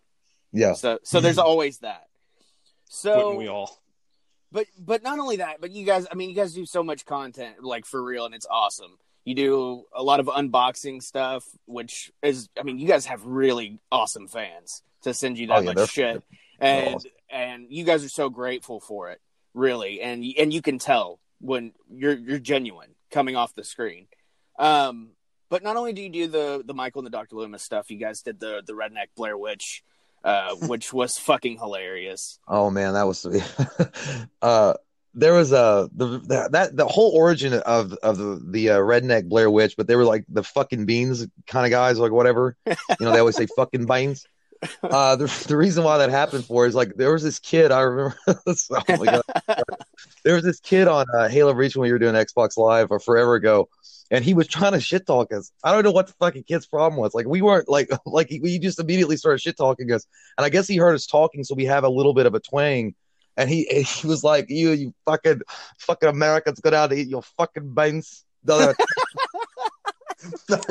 Yeah. 0.54 0.72
So, 0.72 1.00
so 1.04 1.20
there's 1.20 1.38
always 1.52 1.80
that. 1.80 2.08
So, 2.86 3.18
Wouldn't 3.18 3.40
we 3.40 3.48
all? 3.50 3.78
but 4.56 4.68
but 4.80 5.04
not 5.04 5.20
only 5.20 5.38
that, 5.38 5.60
but 5.60 5.72
you 5.72 5.86
guys, 5.86 6.08
I 6.10 6.16
mean, 6.16 6.30
you 6.30 6.36
guys 6.36 6.54
do 6.54 6.66
so 6.66 6.82
much 6.82 7.06
content, 7.06 7.62
like 7.62 7.86
for 7.86 8.02
real, 8.02 8.26
and 8.26 8.34
it's 8.34 8.48
awesome. 8.50 8.98
You 9.26 9.36
do 9.36 9.84
a 9.94 10.02
lot 10.02 10.22
of 10.22 10.28
unboxing 10.28 11.04
stuff, 11.04 11.44
which 11.66 12.12
is, 12.24 12.48
I 12.58 12.64
mean, 12.64 12.80
you 12.80 12.88
guys 12.88 13.08
have 13.08 13.26
really 13.26 13.80
awesome 13.92 14.28
fans 14.28 14.82
to 15.06 15.14
send 15.14 15.40
you 15.40 15.48
that 15.48 15.58
Oh, 15.58 15.62
yeah, 15.62 15.72
much 15.74 15.90
shit, 15.90 16.24
and 16.60 16.96
awesome. 16.96 17.12
and 17.30 17.66
you 17.70 17.86
guys 17.86 18.04
are 18.04 18.10
so 18.10 18.30
grateful 18.30 18.80
for 18.80 19.10
it, 19.10 19.22
really, 19.54 20.02
and 20.02 20.24
and 20.38 20.54
you 20.54 20.62
can 20.62 20.78
tell 20.78 21.20
when 21.40 21.72
you're 21.90 22.14
you're 22.18 22.40
genuine 22.40 22.96
coming 23.12 23.36
off 23.36 23.56
the 23.56 23.64
screen. 23.64 24.08
Um, 24.60 25.12
but 25.50 25.64
not 25.64 25.78
only 25.78 25.94
do 25.94 26.02
you 26.02 26.10
do 26.10 26.28
the 26.28 26.64
the 26.66 26.74
Michael 26.74 27.00
and 27.00 27.08
the 27.08 27.12
Dr. 27.12 27.36
Loomis 27.38 27.64
stuff, 27.64 27.90
you 27.90 27.98
guys 27.98 28.22
did 28.22 28.40
the 28.40 28.62
the 28.66 28.74
Redneck 28.74 29.08
Blair 29.16 29.38
Witch, 29.38 29.84
uh, 30.24 30.56
which 30.68 30.92
was 30.92 31.18
fucking 31.18 31.58
hilarious. 31.58 32.40
Oh 32.48 32.70
man, 32.70 32.94
that 32.94 33.08
was 33.08 33.26
uh 34.42 34.74
there 35.16 35.34
was 35.34 35.52
a 35.54 35.90
the 35.96 36.20
that, 36.28 36.52
that 36.52 36.76
the 36.76 36.86
whole 36.86 37.12
origin 37.12 37.54
of 37.54 37.94
of 38.04 38.18
the 38.18 38.42
the 38.50 38.70
uh, 38.72 38.80
redneck 38.80 39.30
Blair 39.30 39.50
Witch, 39.50 39.76
but 39.78 39.88
they 39.88 39.96
were 39.96 40.04
like 40.04 40.26
the 40.28 40.44
fucking 40.44 40.86
beans 40.86 41.26
kind 41.48 41.66
of 41.66 41.72
guys, 41.72 41.98
like 41.98 42.12
whatever. 42.12 42.58
You 42.66 42.76
know, 43.00 43.12
they 43.14 43.20
always 43.20 43.38
say 43.38 43.48
fucking 43.56 43.86
beans. 43.86 44.28
Uh, 44.84 45.16
the 45.16 45.26
the 45.48 45.58
reason 45.58 45.84
why 45.84 45.98
that 45.98 46.10
happened 46.10 46.46
for 46.46 46.66
is 46.66 46.76
like 46.76 46.96
there 46.96 47.12
was 47.12 47.24
this 47.24 47.40
kid 47.40 47.72
I 47.72 47.82
remember. 47.82 48.16
oh 48.28 48.84
my 48.88 49.06
god, 49.06 49.22
there 50.24 50.36
was 50.36 50.44
this 50.44 50.60
kid 50.60 50.88
on 50.88 51.06
uh, 51.14 51.30
Halo 51.30 51.54
Reach 51.54 51.76
when 51.76 51.88
we 51.88 51.92
were 51.92 52.00
doing 52.00 52.16
Xbox 52.16 52.58
Live 52.58 52.92
or 52.92 53.00
forever 53.00 53.36
ago, 53.36 53.70
and 54.12 54.24
he 54.24 54.34
was 54.34 54.48
trying 54.48 54.74
to 54.74 54.80
shit 54.80 55.06
talk 55.06 55.34
us. 55.34 55.52
I 55.64 55.72
don't 55.72 55.84
know 55.84 55.92
what 55.92 56.08
the 56.08 56.14
fucking 56.14 56.44
kid's 56.44 56.66
problem 56.66 57.00
was. 57.00 57.14
Like 57.14 57.28
we 57.28 57.42
weren't 57.42 57.70
like 57.70 57.90
like 58.06 58.30
we 58.42 58.60
just 58.60 58.80
immediately 58.80 59.18
started 59.18 59.42
shit 59.42 59.58
talking 59.58 59.92
us, 59.92 60.06
and 60.38 60.46
I 60.46 60.50
guess 60.50 60.68
he 60.68 60.78
heard 60.78 60.96
us 60.96 61.06
talking, 61.06 61.44
so 61.44 61.56
we 61.56 61.66
have 61.66 61.84
a 61.84 61.90
little 61.90 62.14
bit 62.14 62.26
of 62.26 62.36
a 62.36 62.40
twang. 62.40 62.96
And 63.38 63.50
he 63.50 63.66
he 63.66 64.08
was 64.08 64.24
like, 64.24 64.50
"You 64.50 64.72
you 64.72 64.94
fucking 65.06 65.42
fucking 65.80 66.08
Americans, 66.08 66.62
go 66.62 66.70
down 66.70 66.90
to 66.90 66.96
eat 66.96 67.08
your 67.08 67.22
fucking 67.22 67.74
beans." 67.74 68.24
I 68.48 68.74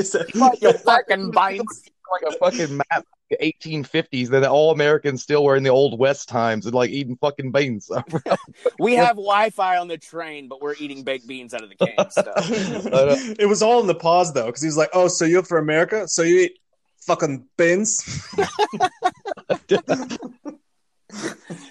said, 0.03 0.27
your 0.61 0.75
fucking 0.75 1.33
bites. 1.33 1.91
Like 2.23 2.35
a 2.35 2.39
fucking 2.39 2.77
map, 2.77 3.05
1850s. 3.33 4.29
That 4.29 4.45
all 4.45 4.71
Americans 4.73 5.23
still 5.23 5.45
were 5.45 5.57
in 5.57 5.63
the 5.63 5.71
old 5.71 5.99
West 5.99 6.29
times 6.29 6.67
and 6.67 6.75
like 6.75 6.91
eating 6.91 7.17
fucking 7.17 7.53
beans. 7.53 7.91
We 8.79 8.95
have 8.95 9.17
Wi-Fi 9.17 9.79
on 9.79 9.89
the 9.89 9.99
train, 9.99 10.49
but 10.49 10.61
we're 10.63 10.75
eating 10.79 11.03
baked 11.05 11.27
beans 11.27 11.55
out 11.55 11.63
of 11.63 11.71
the 11.71 11.77
can 11.77 12.11
stuff. 12.11 12.35
it 13.39 13.49
was 13.49 13.63
all 13.63 13.81
in 13.81 13.87
the 13.87 13.95
pause 13.95 14.33
though, 14.33 14.47
because 14.47 14.63
he 14.63 14.67
was 14.67 14.77
like, 14.77 14.91
"Oh, 14.93 15.09
so 15.09 15.25
you're 15.25 15.43
for 15.43 15.59
America? 15.59 16.09
So 16.09 16.23
you 16.23 16.41
eat 16.41 16.59
fucking 17.01 17.47
beans?" 17.57 18.03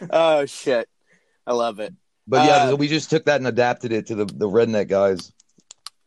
oh 0.09 0.45
shit, 0.45 0.89
I 1.45 1.53
love 1.53 1.79
it. 1.79 1.93
But 2.27 2.45
yeah, 2.45 2.71
Uh, 2.71 2.75
we 2.75 2.88
just 2.88 3.09
took 3.09 3.25
that 3.25 3.38
and 3.38 3.47
adapted 3.47 3.91
it 3.91 4.07
to 4.07 4.15
the 4.15 4.25
the 4.25 4.47
redneck 4.47 4.88
guys. 4.88 5.31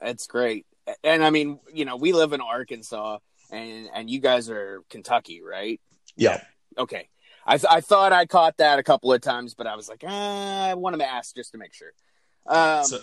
That's 0.00 0.26
great, 0.26 0.66
and 1.04 1.24
I 1.24 1.30
mean, 1.30 1.58
you 1.72 1.84
know, 1.84 1.96
we 1.96 2.12
live 2.12 2.32
in 2.32 2.40
Arkansas, 2.40 3.18
and 3.50 3.88
and 3.94 4.10
you 4.10 4.20
guys 4.20 4.48
are 4.50 4.82
Kentucky, 4.90 5.40
right? 5.42 5.80
Yeah. 6.16 6.42
Okay. 6.78 7.08
I 7.46 7.58
th- 7.58 7.70
I 7.70 7.80
thought 7.80 8.12
I 8.12 8.26
caught 8.26 8.56
that 8.56 8.78
a 8.78 8.82
couple 8.82 9.12
of 9.12 9.20
times, 9.20 9.54
but 9.54 9.66
I 9.66 9.76
was 9.76 9.88
like, 9.88 10.02
ah, 10.06 10.68
I 10.70 10.74
want 10.74 10.98
to 10.98 11.06
ask 11.08 11.34
just 11.34 11.52
to 11.52 11.58
make 11.58 11.72
sure. 11.74 11.92
Um, 12.46 12.84
So- 12.84 13.00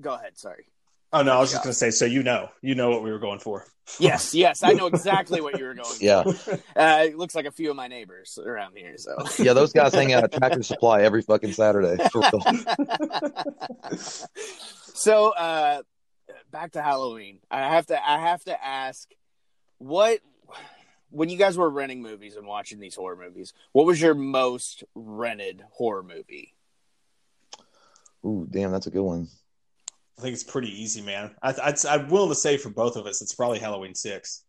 go 0.00 0.14
ahead. 0.14 0.36
Sorry. 0.38 0.66
oh 1.12 1.22
no, 1.22 1.32
I 1.36 1.38
was 1.40 1.50
just 1.52 1.62
gonna 1.62 1.72
say, 1.72 1.90
so 1.90 2.04
you 2.04 2.22
know, 2.22 2.48
you 2.62 2.74
know 2.74 2.90
what 2.90 3.02
we 3.02 3.10
were 3.12 3.18
going 3.20 3.38
for. 3.38 3.64
Yes, 4.00 4.34
yes, 4.44 4.64
I 4.64 4.72
know 4.72 4.86
exactly 4.88 5.40
what 5.40 5.56
you 5.58 5.64
were 5.66 5.74
going. 5.74 5.96
Yeah. 6.00 6.24
For. 6.24 6.54
Uh, 6.74 7.04
it 7.06 7.16
looks 7.16 7.36
like 7.36 7.46
a 7.46 7.52
few 7.52 7.70
of 7.70 7.76
my 7.76 7.86
neighbors 7.86 8.38
around 8.44 8.76
here. 8.76 8.98
So. 8.98 9.16
Yeah, 9.38 9.52
those 9.52 9.72
guys 9.72 9.94
hang 9.94 10.12
out 10.12 10.24
at 10.24 10.32
Tractor 10.32 10.62
Supply 10.64 11.02
every 11.02 11.22
fucking 11.22 11.52
Saturday. 11.52 11.96
For 12.10 12.20
real. 12.20 12.42
so 14.94 15.30
uh 15.30 15.82
back 16.50 16.72
to 16.72 16.82
halloween 16.82 17.38
i 17.50 17.60
have 17.60 17.86
to 17.86 18.08
i 18.10 18.18
have 18.18 18.42
to 18.44 18.64
ask 18.64 19.10
what 19.78 20.20
when 21.10 21.28
you 21.28 21.36
guys 21.36 21.56
were 21.56 21.68
renting 21.68 22.02
movies 22.02 22.36
and 22.36 22.46
watching 22.46 22.78
these 22.80 22.94
horror 22.94 23.16
movies 23.16 23.52
what 23.72 23.86
was 23.86 24.00
your 24.00 24.14
most 24.14 24.84
rented 24.94 25.62
horror 25.72 26.02
movie 26.02 26.52
Ooh, 28.24 28.44
damn, 28.50 28.72
that's 28.72 28.88
a 28.88 28.90
good 28.90 29.02
one. 29.02 29.28
I 30.18 30.22
think 30.22 30.34
it's 30.34 30.42
pretty 30.42 30.82
easy, 30.82 31.00
man. 31.00 31.36
I, 31.42 31.54
I'd, 31.62 31.86
I'm 31.86 32.08
willing 32.08 32.30
to 32.30 32.34
say 32.34 32.56
for 32.56 32.70
both 32.70 32.96
of 32.96 33.06
us, 33.06 33.22
it's 33.22 33.34
probably 33.34 33.60
Halloween 33.60 33.94
Six. 33.94 34.42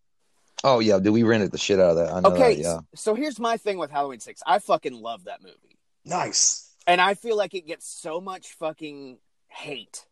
Oh 0.63 0.79
yeah, 0.79 0.97
dude, 0.97 1.13
we 1.13 1.21
rented 1.21 1.51
the 1.51 1.59
shit 1.59 1.79
out 1.79 1.91
of 1.91 1.97
that. 1.97 2.11
I 2.11 2.19
know 2.21 2.29
okay 2.31 2.55
that, 2.55 2.61
yeah. 2.61 2.79
so 2.95 3.13
here's 3.13 3.39
my 3.39 3.57
thing 3.57 3.77
with 3.77 3.91
halloween 3.91 4.19
6 4.19 4.41
i 4.47 4.57
fucking 4.57 4.93
love 4.93 5.25
that 5.25 5.43
movie 5.43 5.77
Nice. 6.05 6.73
and 6.87 6.99
i 6.99 7.13
feel 7.13 7.37
like 7.37 7.53
it 7.53 7.67
gets 7.67 7.87
so 7.87 8.19
much 8.19 8.47
fucking 8.53 9.19
hate 9.47 10.05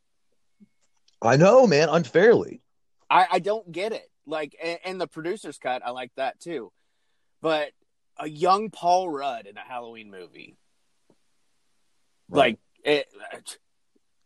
I 1.22 1.38
know, 1.38 1.66
man, 1.68 1.90
unfairly. 1.90 2.62
I, 3.10 3.28
I 3.34 3.40
don't 3.40 3.72
get 3.72 3.92
it. 3.92 4.10
Like, 4.26 4.56
and, 4.62 4.80
and 4.86 5.02
the 5.02 5.08
producer's 5.08 5.58
cut, 5.58 5.82
I 5.86 5.92
like 5.92 6.12
that 6.18 6.40
too. 6.40 6.72
But 7.42 7.72
a 8.18 8.28
young 8.28 8.70
Paul 8.70 9.10
Rudd 9.10 9.46
in 9.46 9.58
a 9.58 9.62
Halloween 9.62 10.10
movie, 10.10 10.58
like, 12.30 12.58
it, 12.84 13.06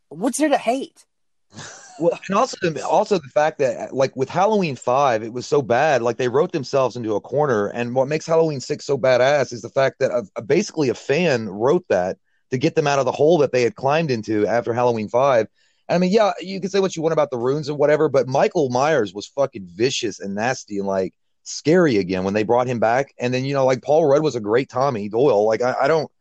what's 0.10 0.38
there 0.38 0.50
to 0.50 0.58
hate? 0.58 1.06
Well, 2.00 2.18
and 2.30 2.38
also 2.38 2.56
the, 2.70 2.88
also 2.88 3.18
the 3.18 3.28
fact 3.28 3.60
that 3.60 3.94
like 3.94 4.16
with 4.16 4.30
Halloween 4.30 4.78
five, 4.78 5.22
it 5.22 5.34
was 5.34 5.46
so 5.46 5.62
bad. 5.62 6.02
Like 6.02 6.16
they 6.16 6.30
wrote 6.30 6.54
themselves 6.54 6.96
into 6.96 7.16
a 7.16 7.20
corner, 7.20 7.68
and 7.68 7.94
what 7.94 8.08
makes 8.08 8.26
Halloween 8.26 8.62
six 8.62 8.86
so 8.86 8.98
badass 8.98 9.52
is 9.52 9.62
the 9.62 9.70
fact 9.70 10.00
that 10.00 10.12
a, 10.12 10.24
a- 10.38 10.42
basically 10.42 10.88
a 10.88 10.94
fan 10.94 11.50
wrote 11.50 11.86
that 11.90 12.18
to 12.52 12.58
get 12.58 12.76
them 12.76 12.88
out 12.88 13.00
of 13.00 13.06
the 13.06 13.12
hole 13.12 13.38
that 13.40 13.52
they 13.52 13.64
had 13.64 13.76
climbed 13.76 14.12
into 14.12 14.48
after 14.48 14.74
Halloween 14.74 15.10
five. 15.10 15.48
I 15.90 15.98
mean, 15.98 16.12
yeah, 16.12 16.34
you 16.40 16.62
can 16.62 16.70
say 16.70 16.80
what 16.80 16.96
you 16.96 17.02
want 17.02 17.14
about 17.14 17.32
the 17.32 17.38
runes 17.38 17.68
and 17.68 17.78
whatever, 17.78 18.10
but 18.10 18.28
Michael 18.28 18.70
Myers 18.70 19.14
was 19.14 19.28
fucking 19.28 19.66
vicious 19.66 20.20
and 20.20 20.36
nasty 20.36 20.78
and 20.78 20.88
like 20.88 21.14
scary 21.44 21.98
again 21.98 22.24
when 22.24 22.34
they 22.34 22.44
brought 22.44 22.68
him 22.68 22.80
back. 22.80 23.14
And 23.20 23.34
then 23.34 23.44
you 23.46 23.54
know, 23.54 23.66
like 23.66 23.82
Paul 23.82 24.06
Rudd 24.06 24.22
was 24.22 24.36
a 24.36 24.40
great 24.40 24.70
Tommy 24.70 25.10
Doyle. 25.10 25.46
Like 25.46 25.62
I, 25.62 25.76
I 25.82 25.88
don't 25.88 26.12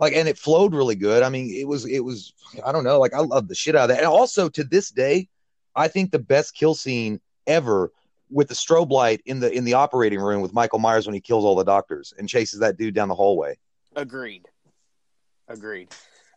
like, 0.00 0.14
and 0.14 0.28
it 0.28 0.38
flowed 0.38 0.74
really 0.74 0.96
good. 0.96 1.22
I 1.22 1.28
mean, 1.28 1.50
it 1.50 1.66
was 1.66 1.86
it 1.86 2.00
was 2.00 2.32
I 2.64 2.72
don't 2.72 2.84
know, 2.84 2.98
like 2.98 3.14
I 3.14 3.20
love 3.20 3.48
the 3.48 3.54
shit 3.54 3.76
out 3.76 3.88
of 3.90 3.96
that. 3.96 3.98
And 3.98 4.06
also 4.06 4.48
to 4.48 4.64
this 4.64 4.90
day, 4.90 5.28
I 5.76 5.88
think 5.88 6.10
the 6.10 6.18
best 6.18 6.54
kill 6.54 6.74
scene 6.74 7.20
ever 7.46 7.92
with 8.30 8.48
the 8.48 8.54
strobe 8.54 8.90
light 8.90 9.22
in 9.26 9.40
the 9.40 9.50
in 9.50 9.64
the 9.64 9.74
operating 9.74 10.20
room 10.20 10.42
with 10.42 10.52
Michael 10.52 10.80
Myers 10.80 11.06
when 11.06 11.14
he 11.14 11.20
kills 11.20 11.44
all 11.44 11.54
the 11.54 11.64
doctors 11.64 12.12
and 12.18 12.28
chases 12.28 12.60
that 12.60 12.76
dude 12.76 12.94
down 12.94 13.08
the 13.08 13.14
hallway. 13.14 13.56
Agreed. 13.96 14.46
Agreed. 15.48 15.88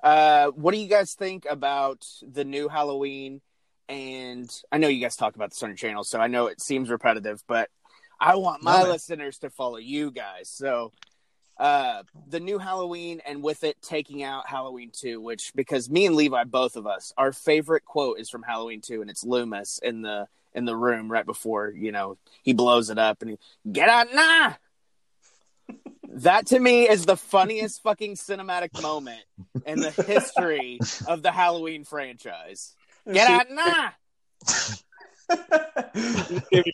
Uh, 0.02 0.48
what 0.48 0.74
do 0.74 0.80
you 0.80 0.88
guys 0.88 1.14
think 1.14 1.46
about 1.50 2.06
the 2.22 2.44
new 2.44 2.68
Halloween? 2.68 3.42
And 3.88 4.50
I 4.72 4.78
know 4.78 4.88
you 4.88 5.02
guys 5.02 5.16
talk 5.16 5.36
about 5.36 5.50
this 5.52 5.62
on 5.64 5.70
your 5.70 5.78
channel, 5.78 6.04
so 6.04 6.20
I 6.20 6.28
know 6.28 6.48
it 6.48 6.62
seems 6.62 6.90
repetitive, 6.90 7.44
but 7.48 7.70
I 8.20 8.36
want 8.36 8.64
my 8.64 8.84
No, 8.84 8.90
listeners 8.90 9.40
to 9.40 9.50
follow 9.50 9.78
you 9.78 10.12
guys. 10.12 10.50
So, 10.50 10.92
uh, 11.58 12.04
the 12.28 12.40
new 12.40 12.58
Halloween, 12.58 13.22
and 13.28 13.44
with 13.44 13.64
it 13.64 13.78
taking 13.82 14.24
out 14.24 14.48
Halloween 14.48 14.92
2, 14.94 15.20
which 15.20 15.52
because 15.56 15.90
me 15.90 16.06
and 16.06 16.16
Levi, 16.16 16.46
both 16.46 16.76
of 16.76 16.88
us, 16.88 17.14
our 17.18 17.32
favorite 17.32 17.84
quote 17.86 18.20
is 18.20 18.30
from 18.30 18.44
Halloween 18.44 18.82
2, 18.82 19.02
and 19.02 19.10
it's 19.10 19.24
Loomis 19.26 19.80
in 19.84 20.02
the 20.02 20.28
in 20.54 20.66
the 20.66 20.76
room 20.76 21.10
right 21.12 21.26
before 21.26 21.70
you 21.72 21.92
know 21.92 22.18
he 22.44 22.54
blows 22.54 22.90
it 22.90 22.98
up 22.98 23.22
and 23.22 23.32
he 23.32 23.38
get 23.72 23.90
out 23.90 24.08
now. 24.14 24.56
That 26.16 26.48
to 26.48 26.60
me 26.60 26.90
is 26.90 27.06
the 27.06 27.16
funniest 27.16 27.82
fucking 27.84 28.16
cinematic 28.16 28.82
moment 28.82 29.24
in 29.66 29.80
the 29.80 29.92
history 29.92 30.80
of 31.08 31.24
the 31.24 31.32
Halloween 31.32 31.84
franchise. 31.86 32.76
Get 33.12 33.30
out 33.30 33.50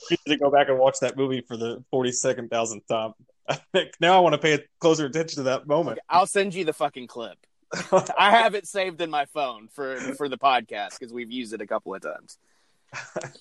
me 0.09 0.17
to 0.27 0.37
go 0.37 0.49
back 0.49 0.69
and 0.69 0.79
watch 0.79 0.99
that 1.01 1.15
movie 1.15 1.41
for 1.41 1.55
the 1.57 1.83
forty 1.91 2.11
second 2.11 2.49
thousandth 2.49 2.87
time. 2.87 3.13
I 3.49 3.59
think 3.73 3.91
now 4.01 4.17
I 4.17 4.19
want 4.19 4.33
to 4.33 4.39
pay 4.39 4.59
closer 4.79 5.05
attention 5.05 5.37
to 5.37 5.43
that 5.43 5.67
moment. 5.67 5.99
I'll 6.09 6.27
send 6.27 6.53
you 6.53 6.65
the 6.65 6.73
fucking 6.73 7.07
clip. 7.07 7.37
I 8.17 8.31
have 8.31 8.55
it 8.55 8.67
saved 8.67 9.01
in 9.01 9.09
my 9.09 9.25
phone 9.25 9.67
for 9.67 9.97
for 10.15 10.27
the 10.29 10.37
podcast 10.37 10.99
because 10.99 11.13
we've 11.13 11.31
used 11.31 11.53
it 11.53 11.61
a 11.61 11.67
couple 11.67 11.93
of 11.93 12.01
times. 12.01 12.37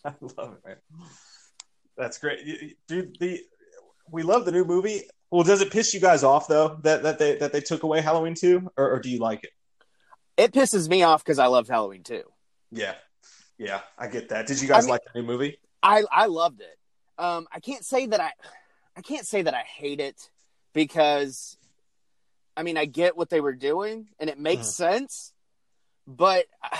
I 0.05 0.13
love 0.37 0.57
it, 0.57 0.67
man. 0.67 0.77
That's 1.97 2.19
great, 2.19 2.77
dude. 2.87 3.17
The 3.19 3.41
we 4.11 4.23
love 4.23 4.45
the 4.45 4.53
new 4.53 4.65
movie. 4.65 5.03
Well, 5.31 5.43
does 5.43 5.61
it 5.61 5.71
piss 5.73 5.93
you 5.95 6.01
guys 6.01 6.23
off 6.23 6.49
though 6.49 6.79
that 6.83 7.03
that 7.03 7.19
they 7.19 7.37
that 7.37 7.53
they 7.53 7.61
took 7.61 7.83
away 7.83 8.01
Halloween 8.01 8.35
two, 8.35 8.71
or, 8.77 8.93
or 8.93 9.01
do 9.01 9.11
you 9.11 9.19
like 9.19 9.45
it? 9.45 9.51
It 10.37 10.53
pisses 10.53 10.89
me 10.89 11.03
off 11.03 11.25
because 11.25 11.39
I 11.39 11.47
loved 11.47 11.69
Halloween 11.69 12.03
two. 12.03 12.23
Yeah, 12.71 12.95
yeah, 13.59 13.81
I 13.99 14.09
get 14.09 14.29
that. 14.29 14.47
Did 14.47 14.61
you 14.61 14.69
guys 14.69 14.85
I 14.85 14.87
mean- 14.87 14.91
like 14.91 15.03
the 15.13 15.21
new 15.21 15.27
movie? 15.27 15.59
I 15.83 16.05
I 16.11 16.27
loved 16.27 16.61
it. 16.61 16.79
Um, 17.19 17.47
I 17.53 17.61
can't 17.61 17.85
say 17.85 18.07
that 18.07 18.21
I 18.21 18.33
I 18.97 19.03
can't 19.03 19.27
say 19.27 19.43
that 19.43 19.55
I 19.55 19.63
hate 19.63 20.01
it 20.01 20.31
because 20.73 21.57
I 22.57 22.63
mean 22.63 22.77
I 22.77 22.85
get 22.85 23.17
what 23.17 23.31
they 23.31 23.41
were 23.41 23.55
doing 23.55 24.09
and 24.21 24.31
it 24.31 24.39
makes 24.39 24.75
sense, 24.75 25.33
but 26.07 26.47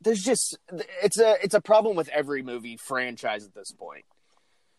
there's 0.00 0.22
just 0.22 0.58
it's 1.02 1.18
a 1.18 1.36
it's 1.42 1.54
a 1.54 1.60
problem 1.60 1.96
with 1.96 2.08
every 2.08 2.42
movie 2.42 2.76
franchise 2.76 3.44
at 3.44 3.54
this 3.54 3.72
point. 3.72 4.04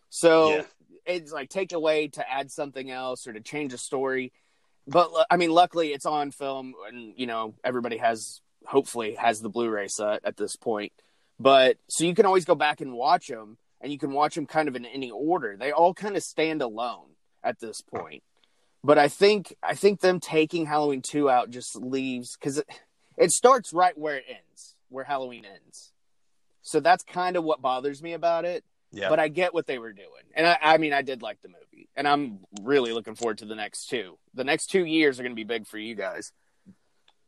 So 0.09 0.55
Yeah. 0.55 0.63
It's 1.07 1.31
like 1.31 1.49
take 1.49 1.71
away 1.71 2.09
to 2.09 2.29
add 2.29 2.51
something 2.51 2.91
else 2.91 3.27
or 3.27 3.33
to 3.33 3.41
change 3.41 3.73
a 3.73 3.77
story. 3.77 4.31
But 4.87 5.11
I 5.29 5.37
mean, 5.37 5.51
luckily 5.51 5.93
it's 5.93 6.05
on 6.05 6.31
film, 6.31 6.73
and 6.87 7.13
you 7.17 7.27
know 7.27 7.55
everybody 7.63 7.97
has 7.97 8.41
hopefully 8.65 9.15
has 9.15 9.41
the 9.41 9.49
Blu-ray 9.49 9.87
set 9.87 10.21
at 10.23 10.37
this 10.37 10.55
point. 10.55 10.91
But 11.39 11.77
so 11.87 12.05
you 12.05 12.15
can 12.15 12.25
always 12.25 12.45
go 12.45 12.55
back 12.55 12.81
and 12.81 12.93
watch 12.93 13.27
them, 13.27 13.57
and 13.81 13.91
you 13.91 13.99
can 13.99 14.11
watch 14.11 14.35
them 14.35 14.45
kind 14.45 14.67
of 14.67 14.75
in 14.75 14.85
any 14.85 15.11
order. 15.11 15.55
They 15.57 15.71
all 15.71 15.93
kind 15.93 16.15
of 16.17 16.23
stand 16.23 16.61
alone 16.61 17.09
at 17.43 17.59
this 17.59 17.81
point. 17.81 18.23
But 18.83 18.97
I 18.97 19.07
think 19.07 19.55
I 19.61 19.75
think 19.75 19.99
them 19.99 20.19
taking 20.19 20.65
Halloween 20.65 21.01
two 21.01 21.29
out 21.29 21.49
just 21.49 21.75
leaves 21.75 22.37
because 22.37 22.59
it, 22.59 22.69
it 23.17 23.31
starts 23.31 23.73
right 23.73 23.97
where 23.97 24.17
it 24.17 24.25
ends, 24.29 24.75
where 24.89 25.03
Halloween 25.03 25.45
ends. 25.45 25.91
So 26.61 26.79
that's 26.79 27.03
kind 27.03 27.35
of 27.35 27.43
what 27.43 27.61
bothers 27.61 28.01
me 28.01 28.13
about 28.13 28.45
it. 28.45 28.63
Yeah, 28.97 29.09
But 29.09 29.19
I 29.19 29.27
get 29.27 29.53
what 29.53 29.67
they 29.67 29.77
were 29.77 29.93
doing, 29.93 30.23
and 30.35 30.47
I, 30.47 30.57
I 30.61 30.77
mean, 30.77 30.91
I 30.93 31.01
did 31.03 31.21
like 31.21 31.41
the 31.41 31.49
movie, 31.49 31.87
and 31.95 32.07
I'm 32.07 32.39
really 32.61 32.93
looking 32.93 33.15
forward 33.15 33.37
to 33.39 33.45
the 33.45 33.55
next 33.55 33.87
two. 33.89 34.17
The 34.33 34.43
next 34.43 34.67
two 34.67 34.83
years 34.85 35.19
are 35.19 35.23
going 35.23 35.31
to 35.33 35.35
be 35.35 35.43
big 35.43 35.67
for 35.67 35.77
you 35.77 35.93
guys. 35.95 36.31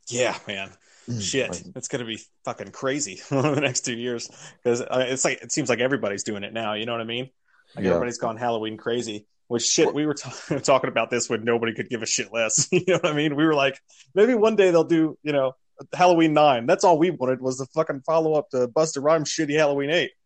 yeah, 0.10 0.38
man. 0.48 0.72
Shit, 1.20 1.50
Like- 1.50 1.62
it's 1.76 1.88
gonna 1.88 2.06
be 2.06 2.20
fucking 2.46 2.72
crazy 2.72 3.20
the 3.30 3.60
next 3.62 3.82
two 3.82 3.96
years 3.98 4.30
because 4.64 4.82
uh, 4.82 5.06
it's 5.08 5.26
like 5.26 5.42
it 5.42 5.52
seems 5.52 5.68
like 5.70 5.80
everybody's 5.80 6.24
doing 6.24 6.44
it 6.44 6.54
now. 6.54 6.74
You 6.74 6.86
know 6.86 6.92
what 6.92 7.02
I 7.02 7.06
mean? 7.06 7.30
Like 7.76 7.84
Yeah. 7.86 7.92
everybody's 7.92 8.20
gone 8.20 8.38
Halloween 8.38 8.78
crazy. 8.78 9.26
Which 9.48 9.64
shit, 9.64 9.92
we 9.92 10.06
were 10.06 10.14
t- 10.14 10.60
talking 10.64 10.90
about 10.90 11.10
this 11.10 11.28
when 11.28 11.44
nobody 11.44 11.74
could 11.74 11.90
give 11.90 12.04
a 12.04 12.06
shit 12.06 12.32
less. 12.32 12.68
you 12.72 12.84
know 12.88 12.96
what 13.02 13.08
I 13.08 13.14
mean? 13.14 13.36
We 13.36 13.44
were 13.46 13.56
like, 13.56 13.80
maybe 14.14 14.36
one 14.36 14.56
day 14.56 14.70
they'll 14.70 14.84
do, 14.84 15.18
you 15.24 15.32
know, 15.34 15.54
Halloween 15.94 16.34
nine. 16.34 16.66
That's 16.66 16.84
all 16.84 16.98
we 16.98 17.10
wanted 17.12 17.42
was 17.42 17.58
the 17.58 17.66
fucking 17.68 18.02
follow 18.02 18.34
up 18.34 18.50
to 18.52 18.68
Busta 18.68 19.02
Rhymes' 19.04 19.30
shitty 19.30 19.58
Halloween 19.58 19.90
eight. 19.90 20.12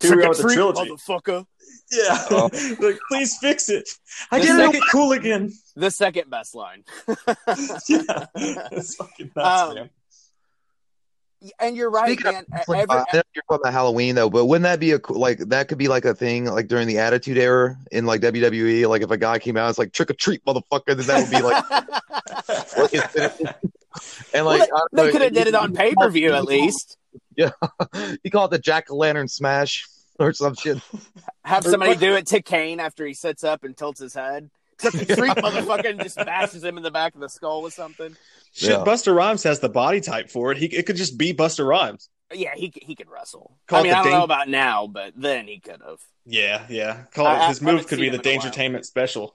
Here 0.00 0.16
we 0.16 0.24
are 0.24 0.28
with 0.28 0.38
the 0.38 0.42
Trick 0.44 0.48
or 0.48 0.48
treat, 0.48 0.54
trilogy. 0.54 0.90
motherfucker. 0.90 1.44
Yeah, 1.90 2.24
Oh. 2.30 2.50
like 2.80 2.98
please 3.08 3.36
fix 3.40 3.68
it. 3.68 3.88
I 4.30 4.40
The 4.40 4.46
can 4.46 4.56
make 4.56 4.66
second- 4.66 4.82
it 4.82 4.84
cool 4.90 5.12
again. 5.12 5.52
The 5.76 5.90
second 5.90 6.30
best 6.30 6.54
line. 6.54 6.84
yeah, 7.08 8.26
it's 8.36 8.94
fucking 8.96 9.30
nuts, 9.36 9.68
Um, 9.70 9.74
man. 9.74 9.90
and 11.60 11.76
you're 11.76 11.90
right, 11.90 12.12
Speaking 12.18 12.32
man. 12.32 12.44
of, 12.52 12.68
like, 12.68 12.80
Every- 12.80 12.96
uh, 12.96 13.04
I 13.12 13.16
know 13.16 13.22
you're 13.34 13.42
talking 13.48 13.60
about 13.62 13.72
Halloween 13.72 14.14
though, 14.14 14.28
but 14.30 14.46
wouldn't 14.46 14.64
that 14.64 14.80
be 14.80 14.92
a 14.92 15.00
like 15.08 15.38
that 15.38 15.68
could 15.68 15.78
be 15.78 15.88
like 15.88 16.04
a 16.04 16.14
thing 16.14 16.46
like 16.46 16.68
during 16.68 16.88
the 16.88 16.98
Attitude 16.98 17.38
Era 17.38 17.76
in 17.92 18.06
like 18.06 18.20
WWE? 18.22 18.88
Like 18.88 19.02
if 19.02 19.10
a 19.10 19.16
guy 19.18 19.38
came 19.38 19.56
out, 19.56 19.68
it's 19.70 19.78
like 19.78 19.92
trick 19.92 20.10
or 20.10 20.14
treat, 20.14 20.44
motherfucker. 20.44 20.96
Then 20.96 21.06
that 21.06 21.20
would 21.22 21.30
be 21.30 21.42
like, 21.42 21.70
like 22.78 22.94
it's- 22.94 23.54
and 24.34 24.46
like 24.46 24.62
I 24.62 24.66
they, 24.92 25.02
don't 25.02 25.12
could 25.12 25.22
have 25.22 25.32
did 25.34 25.46
it 25.46 25.54
on 25.54 25.72
pay 25.74 25.94
per 25.94 26.10
view 26.10 26.32
at 26.32 26.44
least. 26.46 26.96
Yeah, 27.36 27.50
you 28.22 28.30
call 28.30 28.46
it 28.46 28.50
the 28.50 28.58
Jack 28.58 28.90
o' 28.90 28.96
Lantern 28.96 29.28
Smash 29.28 29.86
or 30.18 30.32
some 30.32 30.54
shit. 30.54 30.78
Have 31.44 31.64
somebody 31.64 31.94
do 31.96 32.14
it 32.14 32.26
to 32.28 32.42
Kane 32.42 32.80
after 32.80 33.06
he 33.06 33.14
sits 33.14 33.42
up 33.44 33.64
and 33.64 33.76
tilts 33.76 34.00
his 34.00 34.12
head. 34.14 34.50
Trick 34.78 34.94
or 34.94 35.16
treat, 35.16 35.32
motherfucker, 35.36 35.90
and 35.90 36.00
just 36.02 36.16
bashes 36.16 36.62
him 36.62 36.76
in 36.76 36.82
the 36.84 36.90
back 36.90 37.14
of 37.14 37.20
the 37.20 37.28
skull 37.28 37.62
with 37.62 37.72
something. 37.74 38.14
Shit, 38.52 38.70
Yeah. 38.70 38.84
Busta 38.84 39.14
Rhymes 39.14 39.42
has 39.44 39.58
the 39.60 39.68
body 39.68 40.00
type 40.00 40.30
for 40.30 40.52
it. 40.52 40.58
He 40.58 40.66
it 40.66 40.84
could 40.86 40.96
just 40.96 41.18
be 41.18 41.32
Busta 41.34 41.66
Rhymes. 41.66 42.08
Yeah, 42.32 42.52
he 42.54 42.72
he 42.82 42.94
could 42.94 43.08
wrestle. 43.08 43.56
Call 43.66 43.78
I 43.78 43.80
it 43.80 43.84
mean, 43.84 43.92
I 43.92 43.96
don't 43.96 44.04
ding- 44.04 44.12
know 44.12 44.24
about 44.24 44.48
now, 44.48 44.86
but 44.86 45.14
then 45.16 45.48
he 45.48 45.58
could 45.60 45.80
have. 45.84 45.98
Yeah, 46.26 46.66
yeah. 46.68 47.04
Call 47.14 47.26
I- 47.26 47.44
it, 47.46 47.48
his 47.48 47.58
haven't 47.60 47.74
move 47.74 47.86
could 47.88 47.98
be 47.98 48.08
the 48.10 48.16
him 48.16 48.20
in. 48.20 48.22
Dangertainment 48.40 48.84
special. 48.84 49.34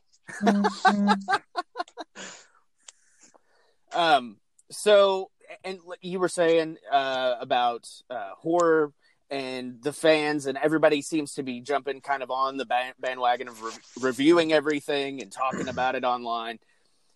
Um. 3.94 4.38
So, 4.74 5.30
and 5.64 5.80
you 6.02 6.20
were 6.20 6.30
saying 6.30 6.78
uh, 6.92 7.36
about 7.40 7.90
uh, 8.10 8.32
horror 8.38 8.92
and 9.30 9.82
the 9.82 9.94
fans, 9.94 10.46
and 10.46 10.58
everybody 10.58 11.02
seems 11.02 11.34
to 11.36 11.44
be 11.44 11.62
jumping 11.62 12.02
kind 12.02 12.24
of 12.24 12.32
on 12.32 12.58
the 12.58 12.66
bandwagon 13.00 13.48
of 13.48 13.62
re- 13.62 13.72
reviewing 14.00 14.54
everything 14.54 15.22
and 15.22 15.32
talking 15.32 15.68
about 15.70 15.96
it 15.96 16.04
online. 16.04 16.60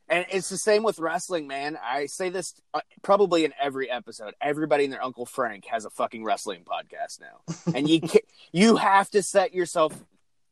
And 0.10 0.26
it's 0.32 0.50
the 0.50 0.58
same 0.58 0.84
with 0.84 1.00
wrestling, 1.00 1.48
man. 1.48 1.78
I 1.84 2.06
say 2.06 2.30
this 2.30 2.54
uh, 2.74 2.80
probably 3.02 3.44
in 3.44 3.54
every 3.62 3.92
episode. 3.92 4.34
Everybody 4.42 4.86
and 4.86 4.94
their 4.94 5.04
Uncle 5.04 5.26
Frank 5.26 5.66
has 5.66 5.84
a 5.84 5.90
fucking 5.90 6.24
wrestling 6.24 6.64
podcast 6.64 7.20
now, 7.20 7.74
and 7.76 7.90
you 7.90 8.02
ca- 8.08 8.26
you 8.54 8.78
have 8.78 9.10
to 9.12 9.22
set 9.22 9.54
yourself 9.54 9.94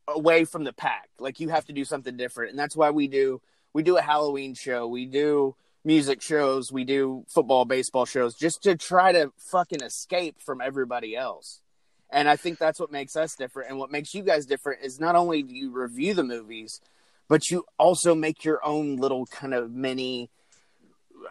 away 0.07 0.43
from 0.43 0.65
the 0.65 0.73
pack. 0.73 1.09
Like 1.19 1.39
you 1.39 1.49
have 1.49 1.65
to 1.65 1.73
do 1.73 1.85
something 1.85 2.17
different, 2.17 2.51
and 2.51 2.59
that's 2.59 2.75
why 2.75 2.91
we 2.91 3.07
do 3.07 3.41
we 3.73 3.81
do 3.81 3.97
a 3.97 4.01
Halloween 4.01 4.55
show. 4.55 4.87
We 4.87 5.05
do 5.05 5.55
music 5.85 6.21
shows. 6.21 6.71
We 6.71 6.83
do 6.83 7.25
football, 7.33 7.65
baseball 7.65 8.05
shows, 8.05 8.35
just 8.35 8.63
to 8.63 8.75
try 8.75 9.11
to 9.11 9.31
fucking 9.51 9.81
escape 9.81 10.37
from 10.43 10.59
everybody 10.59 11.15
else. 11.15 11.61
And 12.09 12.27
I 12.27 12.35
think 12.35 12.57
that's 12.57 12.79
what 12.79 12.91
makes 12.91 13.15
us 13.15 13.35
different. 13.35 13.69
And 13.69 13.79
what 13.79 13.91
makes 13.91 14.13
you 14.13 14.23
guys 14.23 14.45
different 14.45 14.83
is 14.83 14.99
not 14.99 15.15
only 15.15 15.43
do 15.43 15.55
you 15.55 15.71
review 15.71 16.13
the 16.13 16.23
movies, 16.23 16.81
but 17.27 17.49
you 17.49 17.65
also 17.77 18.15
make 18.15 18.43
your 18.43 18.65
own 18.65 18.97
little 18.97 19.25
kind 19.25 19.53
of 19.53 19.71
mini. 19.71 20.29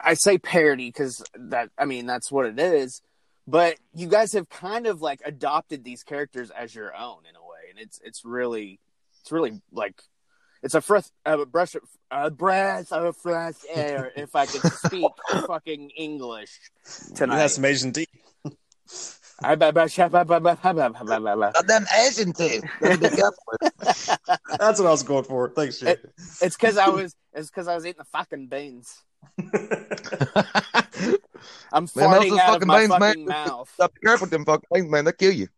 I 0.02 0.14
say 0.14 0.38
parody 0.38 0.88
because 0.88 1.22
that 1.34 1.70
I 1.78 1.84
mean 1.84 2.06
that's 2.06 2.32
what 2.32 2.46
it 2.46 2.58
is. 2.58 3.02
But 3.46 3.76
you 3.94 4.08
guys 4.08 4.32
have 4.32 4.48
kind 4.48 4.86
of 4.86 5.02
like 5.02 5.20
adopted 5.24 5.84
these 5.84 6.02
characters 6.02 6.50
as 6.50 6.74
your 6.74 6.94
own 6.96 7.18
in 7.28 7.36
a 7.36 7.42
way, 7.42 7.70
and 7.70 7.78
it's 7.78 8.00
it's 8.02 8.24
really 8.24 8.80
it's 9.20 9.30
really 9.30 9.60
like 9.70 10.02
it's 10.64 10.74
a 10.74 10.80
fresh, 10.80 11.04
a 11.26 11.44
breath, 11.44 11.76
a 12.10 12.30
breath 12.30 12.90
of 12.90 13.16
fresh 13.18 13.56
air. 13.72 14.12
If 14.16 14.34
I 14.34 14.46
could 14.46 14.62
speak 14.72 15.12
fucking 15.46 15.90
English 15.90 16.58
tonight. 17.14 17.36
That's 17.36 17.58
amazing, 17.58 17.92
D. 17.92 18.06
I 19.42 19.56
them 21.66 21.84
Asian 21.98 22.32
thing. 22.32 22.62
That's 22.80 23.10
what 24.80 24.86
I 24.86 24.90
was 24.90 25.02
going 25.02 25.24
for. 25.24 25.50
Thanks, 25.50 25.80
Jay. 25.80 25.90
It, 25.92 26.12
it's 26.40 26.56
because 26.56 26.78
I 26.78 26.88
was. 26.88 27.14
It's 27.34 27.50
because 27.50 27.68
I 27.68 27.74
was 27.74 27.84
eating 27.84 27.98
the 27.98 28.04
fucking 28.04 28.46
beans. 28.46 29.02
I'm 31.72 31.88
farting 31.88 32.30
man, 32.30 32.40
out 32.40 32.62
of 32.62 32.66
my 32.66 32.78
beans, 32.78 32.88
fucking 32.88 33.24
man. 33.26 33.46
mouth. 33.46 33.70
Stop 33.74 33.92
careful 34.02 34.24
with 34.24 34.30
them 34.30 34.46
fucking 34.46 34.68
beans, 34.72 34.88
man. 34.88 35.04
They 35.04 35.12
kill 35.12 35.32
you. 35.32 35.48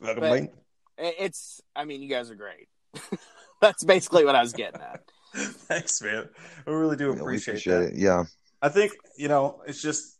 Fucking 0.00 0.22
beans. 0.22 0.48
It's. 0.96 1.60
I 1.74 1.84
mean, 1.84 2.00
you 2.00 2.08
guys 2.08 2.30
are 2.30 2.34
great. 2.34 2.68
That's 3.60 3.84
basically 3.84 4.24
what 4.24 4.34
I 4.34 4.42
was 4.42 4.52
getting 4.52 4.80
at. 4.80 5.00
Thanks, 5.34 6.00
man. 6.02 6.28
We 6.66 6.72
really 6.72 6.96
do 6.96 7.08
Yeah, 7.08 7.20
appreciate, 7.20 7.54
appreciate 7.54 7.74
that. 7.74 7.92
it. 7.92 7.98
Yeah. 7.98 8.24
I 8.62 8.68
think 8.68 8.92
you 9.18 9.28
know 9.28 9.60
it's 9.66 9.82
just 9.82 10.18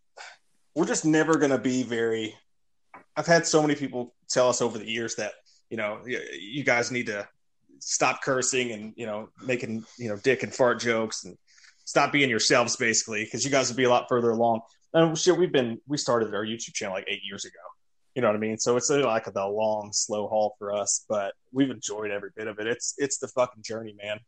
we're 0.74 0.86
just 0.86 1.04
never 1.04 1.36
going 1.38 1.50
to 1.52 1.58
be 1.58 1.82
very. 1.82 2.34
I've 3.16 3.26
had 3.26 3.46
so 3.46 3.62
many 3.62 3.74
people 3.74 4.14
tell 4.28 4.48
us 4.48 4.60
over 4.60 4.78
the 4.78 4.88
years 4.88 5.14
that 5.16 5.32
you 5.70 5.76
know 5.76 6.00
you 6.06 6.64
guys 6.64 6.90
need 6.90 7.06
to 7.06 7.26
stop 7.78 8.22
cursing 8.22 8.72
and 8.72 8.92
you 8.96 9.06
know 9.06 9.28
making 9.42 9.84
you 9.98 10.08
know 10.08 10.16
dick 10.22 10.42
and 10.42 10.52
fart 10.54 10.80
jokes 10.80 11.24
and 11.24 11.36
stop 11.84 12.12
being 12.12 12.28
yourselves 12.28 12.76
basically 12.76 13.24
because 13.24 13.44
you 13.44 13.50
guys 13.50 13.68
would 13.68 13.76
be 13.76 13.84
a 13.84 13.90
lot 13.90 14.06
further 14.08 14.30
along. 14.30 14.60
And 14.92 15.16
shit, 15.16 15.36
we've 15.36 15.52
been 15.52 15.80
we 15.86 15.96
started 15.96 16.34
our 16.34 16.44
YouTube 16.44 16.74
channel 16.74 16.94
like 16.94 17.06
eight 17.08 17.22
years 17.24 17.44
ago. 17.44 17.58
You 18.16 18.22
know 18.22 18.28
what 18.28 18.36
I 18.36 18.40
mean? 18.40 18.56
So 18.56 18.78
it's 18.78 18.88
like 18.88 19.30
the 19.30 19.46
long, 19.46 19.90
slow 19.92 20.26
haul 20.26 20.56
for 20.58 20.72
us, 20.72 21.04
but 21.06 21.34
we've 21.52 21.70
enjoyed 21.70 22.10
every 22.10 22.30
bit 22.34 22.48
of 22.48 22.58
it. 22.58 22.66
It's 22.66 22.94
it's 22.96 23.18
the 23.18 23.28
fucking 23.28 23.62
journey, 23.62 23.94
man. 24.02 24.20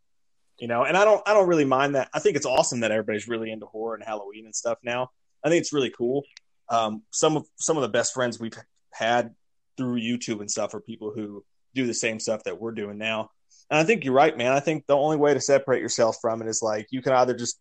You 0.59 0.69
know, 0.69 0.85
and 0.85 0.95
I 0.95 1.07
don't 1.07 1.27
I 1.27 1.33
don't 1.33 1.49
really 1.49 1.65
mind 1.65 1.95
that. 1.95 2.11
I 2.13 2.19
think 2.19 2.37
it's 2.37 2.45
awesome 2.45 2.81
that 2.81 2.91
everybody's 2.91 3.29
really 3.29 3.51
into 3.51 3.65
horror 3.65 3.95
and 3.95 4.05
Halloween 4.05 4.45
and 4.45 4.55
stuff 4.55 4.77
now. 4.85 5.09
I 5.43 5.49
think 5.49 5.63
it's 5.63 5.73
really 5.73 5.89
cool. 5.89 6.23
Um, 6.69 7.03
some 7.13 7.39
of 7.39 7.47
some 7.57 7.79
of 7.79 7.83
the 7.83 7.89
best 7.89 8.13
friends 8.13 8.39
we've 8.39 8.53
had 8.93 9.35
through 9.79 10.01
YouTube 10.01 10.41
and 10.41 10.51
stuff 10.51 10.75
are 10.75 10.81
people 10.81 11.11
who 11.15 11.43
do 11.75 11.87
the 11.87 11.95
same 11.95 12.21
stuff 12.21 12.45
that 12.45 12.61
we're 12.61 12.73
doing 12.73 12.99
now. 12.99 13.31
And 13.71 13.81
I 13.81 13.85
think 13.85 14.05
you're 14.05 14.13
right, 14.13 14.37
man. 14.37 14.53
I 14.53 14.61
think 14.61 14.85
the 14.87 14.99
only 14.99 15.17
way 15.17 15.33
to 15.33 15.41
separate 15.41 15.81
yourself 15.81 16.19
from 16.21 16.43
it 16.43 16.49
is 16.49 16.61
like 16.61 16.89
you 16.91 17.01
can 17.01 17.15
either 17.15 17.35
just 17.35 17.59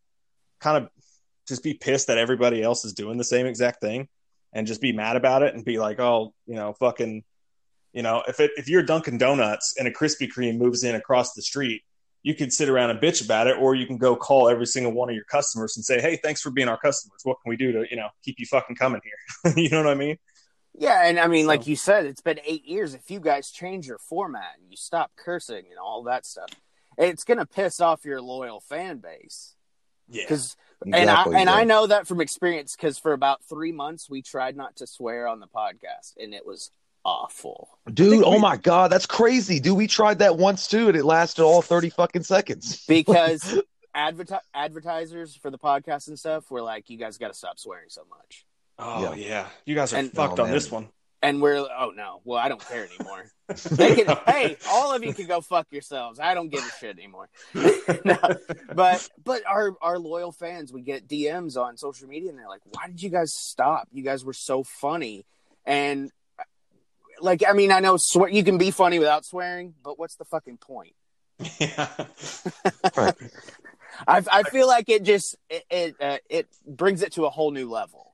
kind 0.60 0.84
of 0.84 0.90
just 1.48 1.64
be 1.64 1.74
pissed 1.74 2.08
that 2.08 2.18
everybody 2.18 2.62
else 2.62 2.84
is 2.84 2.92
doing 2.92 3.18
the 3.18 3.24
same 3.24 3.46
exact 3.46 3.80
thing, 3.80 4.10
and 4.54 4.68
just 4.68 4.82
be 4.82 4.92
mad 4.92 5.16
about 5.16 5.44
it 5.44 5.54
and 5.54 5.64
be 5.66 5.80
like, 5.80 6.00
oh, 6.00 6.34
you 6.46 6.56
know, 6.56 6.74
fucking, 6.74 7.24
you 7.94 8.02
know, 8.02 8.24
if 8.28 8.40
it 8.40 8.52
if 8.58 8.68
you're 8.70 8.84
Dunkin' 8.84 9.18
Donuts 9.18 9.76
and 9.78 9.88
a 9.88 9.92
Krispy 9.92 10.30
Kreme 10.32 10.58
moves 10.58 10.84
in 10.84 10.96
across 10.96 11.34
the 11.34 11.42
street, 11.42 11.84
you 12.24 12.36
can 12.36 12.52
sit 12.52 12.68
around 12.70 12.90
and 12.90 13.00
bitch 13.00 13.24
about 13.24 13.48
it, 13.48 13.58
or 13.58 13.76
you 13.76 13.86
can 13.86 13.98
go 13.98 14.16
call 14.16 14.50
every 14.50 14.66
single 14.66 14.92
one 14.92 15.10
of 15.10 15.16
your 15.16 15.24
customers 15.26 15.78
and 15.78 15.86
say, 15.86 16.02
hey, 16.02 16.18
thanks 16.22 16.42
for 16.42 16.50
being 16.50 16.68
our 16.68 16.78
customers. 16.78 17.22
What 17.24 17.38
can 17.42 17.50
we 17.50 17.58
do 17.58 17.72
to, 17.72 17.86
you 17.90 17.96
know, 17.96 18.10
keep 18.24 18.36
you 18.40 18.46
fucking 18.46 18.76
coming 18.76 19.02
here? 19.04 19.54
you 19.58 19.70
know 19.70 19.84
what 19.84 19.92
I 19.92 19.96
mean? 19.96 20.18
Yeah, 20.80 21.08
and 21.08 21.20
I 21.20 21.28
mean, 21.28 21.46
So- 21.46 21.48
like 21.48 21.68
you 21.68 21.76
said, 21.76 22.06
it's 22.06 22.22
been 22.22 22.40
eight 22.46 22.66
years. 22.66 22.94
If 22.94 23.10
you 23.10 23.20
guys 23.20 23.50
change 23.52 23.88
your 23.88 23.98
format 23.98 24.56
and 24.60 24.70
you 24.70 24.78
stop 24.78 25.12
cursing 25.16 25.66
and 25.70 25.80
all 25.82 26.04
that 26.04 26.26
stuff, 26.26 26.50
it's 26.98 27.24
gonna 27.24 27.46
piss 27.46 27.80
off 27.80 28.06
your 28.06 28.22
loyal 28.22 28.60
fan 28.60 28.98
base. 28.98 29.56
Yeah. 30.10 30.24
Because 30.24 30.56
Exactly, 30.86 31.02
and 31.02 31.10
I 31.10 31.40
and. 31.42 31.50
I 31.50 31.64
know 31.64 31.88
that 31.88 32.06
from 32.08 32.22
experience 32.22 32.76
because 32.76 33.00
for 33.00 33.14
about 33.14 33.44
three 33.50 33.72
months 33.72 34.10
we 34.10 34.22
tried 34.22 34.56
not 34.56 34.76
to 34.76 34.86
swear 34.86 35.28
on 35.28 35.40
the 35.40 35.48
podcast 35.48 36.14
and 36.20 36.36
it 36.36 36.46
was 36.46 36.70
awful. 37.04 37.70
Dude, 37.92 38.24
oh 38.24 38.38
my 38.38 38.58
god, 38.58 38.92
that's 38.92 39.08
crazy. 39.08 39.60
Dude, 39.60 39.76
we 39.76 39.88
tried 39.88 40.20
that 40.20 40.38
once 40.38 40.68
too, 40.68 40.88
and 40.88 40.96
it 40.96 41.04
lasted 41.04 41.44
all 41.44 41.62
30 41.64 41.90
fucking 41.90 42.24
seconds. 42.24 42.84
Because 42.88 43.60
adverti- 43.96 44.40
advertisers 44.54 45.36
for 45.36 45.50
the 45.50 45.58
podcast 45.58 46.10
and 46.10 46.20
stuff 46.20 46.52
were 46.52 46.62
like, 46.62 46.90
"You 46.92 46.98
guys 47.00 47.18
got 47.18 47.30
to 47.30 47.34
stop 47.34 47.58
swearing 47.58 47.90
so 47.90 48.04
much." 48.10 48.46
Oh 48.78 49.16
Yeah. 49.16 49.16
yeah, 49.16 49.48
you 49.66 49.74
guys 49.74 49.94
are 49.94 49.98
And- 49.98 50.12
fucked 50.12 50.38
Oh, 50.40 50.44
on 50.44 50.50
man. 50.50 50.54
this 50.54 50.70
one. 50.72 50.90
And 51.22 51.42
we're 51.42 51.58
oh 51.58 51.92
no, 51.96 52.22
well 52.24 52.40
I 52.40 52.48
don't 52.48 52.64
care 52.64 52.86
anymore. 52.86 53.26
they 53.72 53.96
can, 53.96 54.18
hey, 54.28 54.58
all 54.70 54.94
of 54.94 55.04
you 55.04 55.14
can 55.14 55.26
go 55.26 55.42
fuck 55.42 55.68
yourselves. 55.72 56.20
I 56.20 56.34
don't 56.34 56.50
give 56.50 56.64
a 56.64 56.80
shit 56.80 56.98
anymore. 56.98 57.30
No, 58.06 58.18
but 58.74 59.10
but 59.24 59.44
our 59.48 59.76
our 59.82 59.98
loyal 59.98 60.32
fans, 60.32 60.72
we 60.72 60.82
get 60.82 61.08
DMs 61.08 61.58
on 61.58 61.78
social 61.78 62.08
media, 62.08 62.30
and 62.30 62.38
they're 62.38 62.48
like, 62.48 62.62
"Why 62.72 62.88
did 62.88 63.02
you 63.02 63.10
guys 63.10 63.34
stop? 63.34 63.88
You 63.92 64.04
guys 64.04 64.24
were 64.24 64.34
so 64.34 64.64
funny." 64.64 65.26
And 65.66 66.12
like, 67.20 67.44
I 67.48 67.54
mean, 67.54 67.72
I 67.72 67.80
know 67.80 67.98
swear 67.98 68.30
you 68.30 68.44
can 68.44 68.58
be 68.58 68.72
funny 68.72 69.00
without 69.00 69.26
swearing, 69.26 69.74
but 69.84 69.98
what's 69.98 70.16
the 70.16 70.26
fucking 70.26 70.58
point? 70.58 70.94
yeah. 71.60 71.88
I 74.08 74.24
I 74.32 74.44
feel 74.44 74.68
like 74.68 74.90
it 74.90 75.04
just 75.04 75.36
it 75.50 75.66
it, 75.70 75.96
uh, 76.02 76.18
it 76.30 76.48
brings 76.66 77.02
it 77.02 77.14
to 77.14 77.26
a 77.26 77.30
whole 77.30 77.52
new 77.52 77.70
level. 77.70 78.14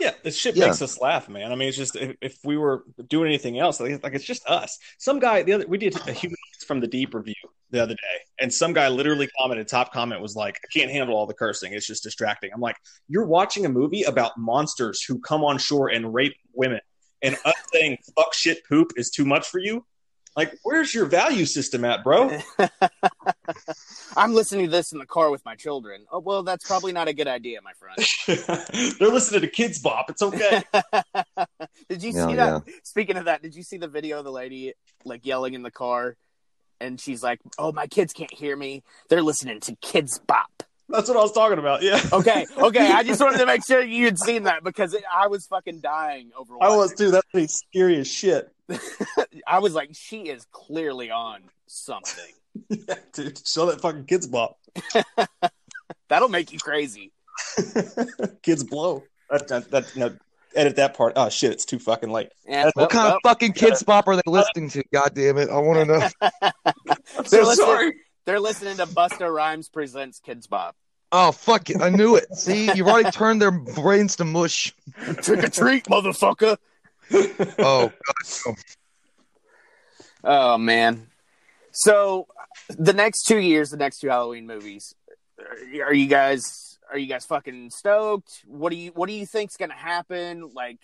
Yeah, 0.00 0.12
this 0.24 0.36
shit 0.36 0.56
Yeah. 0.56 0.66
makes 0.66 0.80
us 0.80 0.98
laugh, 0.98 1.28
man. 1.28 1.52
I 1.52 1.54
mean, 1.54 1.68
it's 1.68 1.76
just 1.76 1.94
if, 1.94 2.16
if 2.22 2.38
we 2.42 2.56
were 2.56 2.84
doing 3.08 3.26
anything 3.28 3.58
else, 3.58 3.78
like, 3.80 4.02
like 4.02 4.14
it's 4.14 4.24
just 4.24 4.44
us. 4.46 4.78
Some 4.98 5.18
guy 5.20 5.42
the 5.42 5.52
other 5.52 5.66
we 5.68 5.76
did 5.78 5.94
a 6.08 6.12
human 6.12 6.36
from 6.66 6.80
the 6.80 6.86
deep 6.86 7.14
review 7.14 7.34
the 7.70 7.82
other 7.82 7.94
day, 7.94 8.16
and 8.40 8.52
some 8.52 8.72
guy 8.72 8.88
literally 8.88 9.28
commented. 9.38 9.68
Top 9.68 9.92
comment 9.92 10.20
was 10.22 10.34
like, 10.34 10.56
"I 10.64 10.68
can't 10.76 10.90
handle 10.90 11.14
all 11.14 11.26
the 11.26 11.34
cursing. 11.34 11.74
It's 11.74 11.86
just 11.86 12.02
distracting." 12.02 12.50
I'm 12.54 12.60
like, 12.62 12.76
"You're 13.08 13.26
watching 13.26 13.66
a 13.66 13.68
movie 13.68 14.02
about 14.04 14.38
monsters 14.38 15.02
who 15.02 15.20
come 15.20 15.44
on 15.44 15.58
shore 15.58 15.88
and 15.90 16.12
rape 16.14 16.34
women, 16.54 16.80
and 17.20 17.36
us 17.44 17.54
saying 17.72 17.98
fuck 18.16 18.32
shit 18.32 18.64
poop 18.66 18.92
is 18.96 19.10
too 19.10 19.26
much 19.26 19.46
for 19.48 19.58
you." 19.60 19.84
Like, 20.36 20.54
where's 20.62 20.94
your 20.94 21.06
value 21.06 21.44
system 21.44 21.84
at, 21.84 22.02
bro? 22.04 22.38
I'm 24.20 24.34
listening 24.34 24.66
to 24.66 24.70
this 24.70 24.92
in 24.92 24.98
the 24.98 25.06
car 25.06 25.30
with 25.30 25.44
my 25.44 25.54
children. 25.54 26.04
Oh 26.12 26.18
well, 26.18 26.42
that's 26.42 26.66
probably 26.66 26.92
not 26.92 27.08
a 27.08 27.12
good 27.14 27.26
idea, 27.28 27.60
my 27.62 27.72
friend. 27.72 27.96
They're 28.98 29.08
listening 29.08 29.40
to 29.40 29.50
Kidz 29.50 29.82
Bop. 29.82 30.10
It's 30.10 30.20
okay. 30.22 30.62
did 31.88 32.02
you 32.02 32.12
Yeah, 32.12 32.26
see 32.26 32.34
that? 32.36 32.62
Speaking 32.84 33.16
of 33.16 33.24
that, 33.24 33.42
did 33.42 33.54
you 33.56 33.62
see 33.62 33.78
the 33.78 33.88
video 33.88 34.18
of 34.18 34.24
the 34.24 34.32
lady 34.32 34.74
like 35.04 35.24
yelling 35.24 35.54
in 35.54 35.62
the 35.62 35.70
car? 35.70 36.16
And 36.80 37.00
she's 37.00 37.22
like, 37.22 37.40
"Oh, 37.58 37.72
my 37.72 37.86
kids 37.86 38.12
can't 38.12 38.32
hear 38.32 38.56
me. 38.56 38.82
They're 39.08 39.22
listening 39.22 39.60
to 39.60 39.76
Kidz 39.76 40.20
Bop." 40.26 40.62
That's 40.88 41.08
what 41.08 41.16
I 41.16 41.22
was 41.22 41.32
talking 41.32 41.58
about. 41.58 41.82
Yeah. 41.82 42.00
Okay, 42.12 42.46
okay. 42.58 42.90
I 42.90 43.04
just 43.04 43.20
wanted 43.20 43.38
to 43.38 43.46
make 43.46 43.64
sure 43.64 43.80
you 43.84 44.06
had 44.06 44.18
seen 44.18 44.42
that 44.44 44.64
because 44.64 44.92
it, 44.92 45.04
I 45.10 45.28
was 45.28 45.46
fucking 45.46 45.80
dying 45.80 46.30
over. 46.36 46.54
I 46.60 46.68
was 46.68 46.90
watching 46.90 46.96
too. 46.96 47.10
That's 47.12 47.26
pretty 47.30 47.46
scary 47.46 47.96
as 47.98 48.08
shit. 48.08 48.52
I 49.46 49.60
was 49.60 49.72
like, 49.74 49.90
she 49.92 50.22
is 50.22 50.46
clearly 50.52 51.10
on 51.10 51.42
something. 51.66 52.32
Yeah, 52.68 52.94
dude, 53.12 53.46
show 53.46 53.66
that 53.66 53.80
fucking 53.80 54.04
Kidz 54.06 54.30
Bop. 54.30 54.58
That'll 56.08 56.28
make 56.28 56.52
you 56.52 56.58
crazy. 56.58 57.12
kids 58.42 58.64
blow. 58.64 59.04
That, 59.30 59.48
that, 59.48 59.70
that, 59.70 59.96
no, 59.96 60.16
edit 60.54 60.76
that 60.76 60.94
part. 60.94 61.12
Oh 61.16 61.28
shit, 61.28 61.52
it's 61.52 61.64
too 61.64 61.78
fucking 61.78 62.10
late. 62.10 62.30
Yeah, 62.46 62.64
What 62.66 62.76
well, 62.76 62.86
kind 62.88 63.04
well, 63.06 63.16
of 63.16 63.20
fucking 63.22 63.52
Kidz 63.52 63.84
Bop 63.84 64.08
are 64.08 64.16
they 64.16 64.22
listening 64.26 64.68
to? 64.70 64.82
God 64.92 65.12
damn 65.14 65.38
it. 65.38 65.48
I 65.50 65.58
want 65.58 65.88
to 65.88 65.98
know. 65.98 66.08
I'm 66.42 66.52
They're 67.16 67.24
so 67.24 67.42
listening- 67.42 67.54
sorry. 67.66 67.92
They're 68.26 68.40
listening 68.40 68.76
to 68.76 68.86
Busta 68.86 69.32
Rhymes 69.32 69.68
presents 69.68 70.20
Kidz 70.20 70.48
Bop. 70.48 70.76
Oh, 71.12 71.32
fuck 71.32 71.70
it. 71.70 71.80
I 71.80 71.88
knew 71.88 72.14
it. 72.16 72.32
See, 72.36 72.70
you've 72.74 72.86
already 72.86 73.10
turned 73.10 73.42
their 73.42 73.50
brains 73.50 74.16
to 74.16 74.24
mush. 74.24 74.72
Trick 75.22 75.42
or 75.42 75.48
treat, 75.48 75.84
motherfucker. 75.86 76.56
Oh, 77.58 77.90
God. 78.46 78.56
Oh 80.22 80.58
man. 80.58 81.06
So 81.80 82.26
the 82.68 82.92
next 82.92 83.22
two 83.24 83.38
years, 83.38 83.70
the 83.70 83.78
next 83.78 84.00
two 84.00 84.08
Halloween 84.08 84.46
movies, 84.46 84.94
are- 85.82 85.94
you 85.94 86.06
guys 86.06 86.78
are 86.90 86.98
you 86.98 87.06
guys 87.06 87.24
fucking 87.24 87.70
stoked? 87.70 88.42
What 88.46 88.70
do 88.70 88.76
you 88.76 88.90
what 88.90 89.08
do 89.08 89.14
you 89.14 89.24
think's 89.24 89.56
gonna 89.56 89.72
happen? 89.72 90.50
Like, 90.54 90.78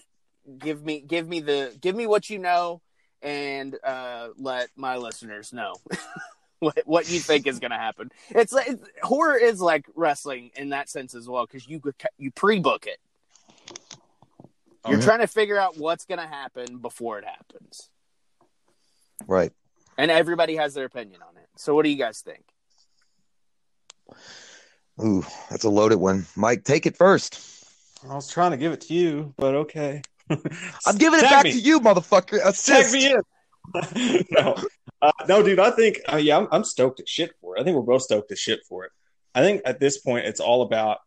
give 0.58 0.82
me 0.82 1.00
give 1.00 1.28
me 1.28 1.40
the 1.40 1.76
give 1.80 1.94
me 1.94 2.06
what 2.06 2.30
you 2.30 2.38
know, 2.38 2.80
and 3.20 3.76
uh, 3.84 4.28
let 4.38 4.70
my 4.74 4.96
listeners 4.96 5.52
know 5.52 5.74
what 6.60 6.78
what 6.86 7.10
you 7.10 7.18
think 7.18 7.46
is 7.46 7.58
gonna 7.58 7.76
happen. 7.76 8.10
It's 8.30 8.54
like 8.54 8.68
it's, 8.68 8.82
horror 9.02 9.36
is 9.36 9.60
like 9.60 9.84
wrestling 9.94 10.50
in 10.56 10.70
that 10.70 10.88
sense 10.88 11.14
as 11.14 11.28
well 11.28 11.44
because 11.44 11.68
you 11.68 11.82
you 12.16 12.30
pre 12.30 12.58
book 12.58 12.86
it. 12.86 12.98
You're 14.88 15.02
trying 15.02 15.18
to 15.18 15.26
figure 15.26 15.58
out 15.58 15.76
what's 15.76 16.06
gonna 16.06 16.26
happen 16.28 16.78
before 16.78 17.18
it 17.18 17.24
happens 17.26 17.90
Right. 19.26 19.52
And 19.98 20.10
everybody 20.10 20.56
has 20.56 20.74
their 20.74 20.84
opinion 20.84 21.20
on 21.22 21.36
it. 21.36 21.48
So, 21.56 21.74
what 21.74 21.84
do 21.84 21.90
you 21.90 21.96
guys 21.96 22.20
think? 22.20 22.44
Ooh, 25.02 25.24
that's 25.50 25.64
a 25.64 25.70
loaded 25.70 25.96
one. 25.98 26.26
Mike, 26.36 26.64
take 26.64 26.86
it 26.86 26.96
first. 26.96 27.38
I 28.08 28.14
was 28.14 28.30
trying 28.30 28.52
to 28.52 28.56
give 28.56 28.72
it 28.72 28.82
to 28.82 28.94
you, 28.94 29.34
but 29.36 29.54
okay. 29.54 30.02
I'm 30.30 30.96
giving 30.96 31.18
it 31.18 31.22
Tag 31.22 31.30
back 31.30 31.44
me. 31.44 31.52
to 31.52 31.58
you, 31.58 31.80
motherfucker. 31.80 32.38
Tag 32.38 32.46
Assist. 32.46 32.92
me 32.94 33.12
in. 33.12 33.20
no, 34.30 34.56
uh, 35.02 35.12
no, 35.28 35.42
dude. 35.42 35.58
I 35.58 35.70
think 35.70 35.98
uh, 36.10 36.16
yeah, 36.16 36.38
I'm, 36.38 36.48
I'm 36.52 36.64
stoked 36.64 37.00
as 37.00 37.08
shit 37.08 37.32
for 37.40 37.56
it. 37.56 37.60
I 37.60 37.64
think 37.64 37.76
we're 37.76 37.82
both 37.82 38.02
stoked 38.02 38.30
as 38.32 38.38
shit 38.38 38.60
for 38.68 38.84
it. 38.84 38.92
I 39.34 39.42
think 39.42 39.62
at 39.64 39.80
this 39.80 39.98
point, 39.98 40.26
it's 40.26 40.40
all 40.40 40.62
about 40.62 40.98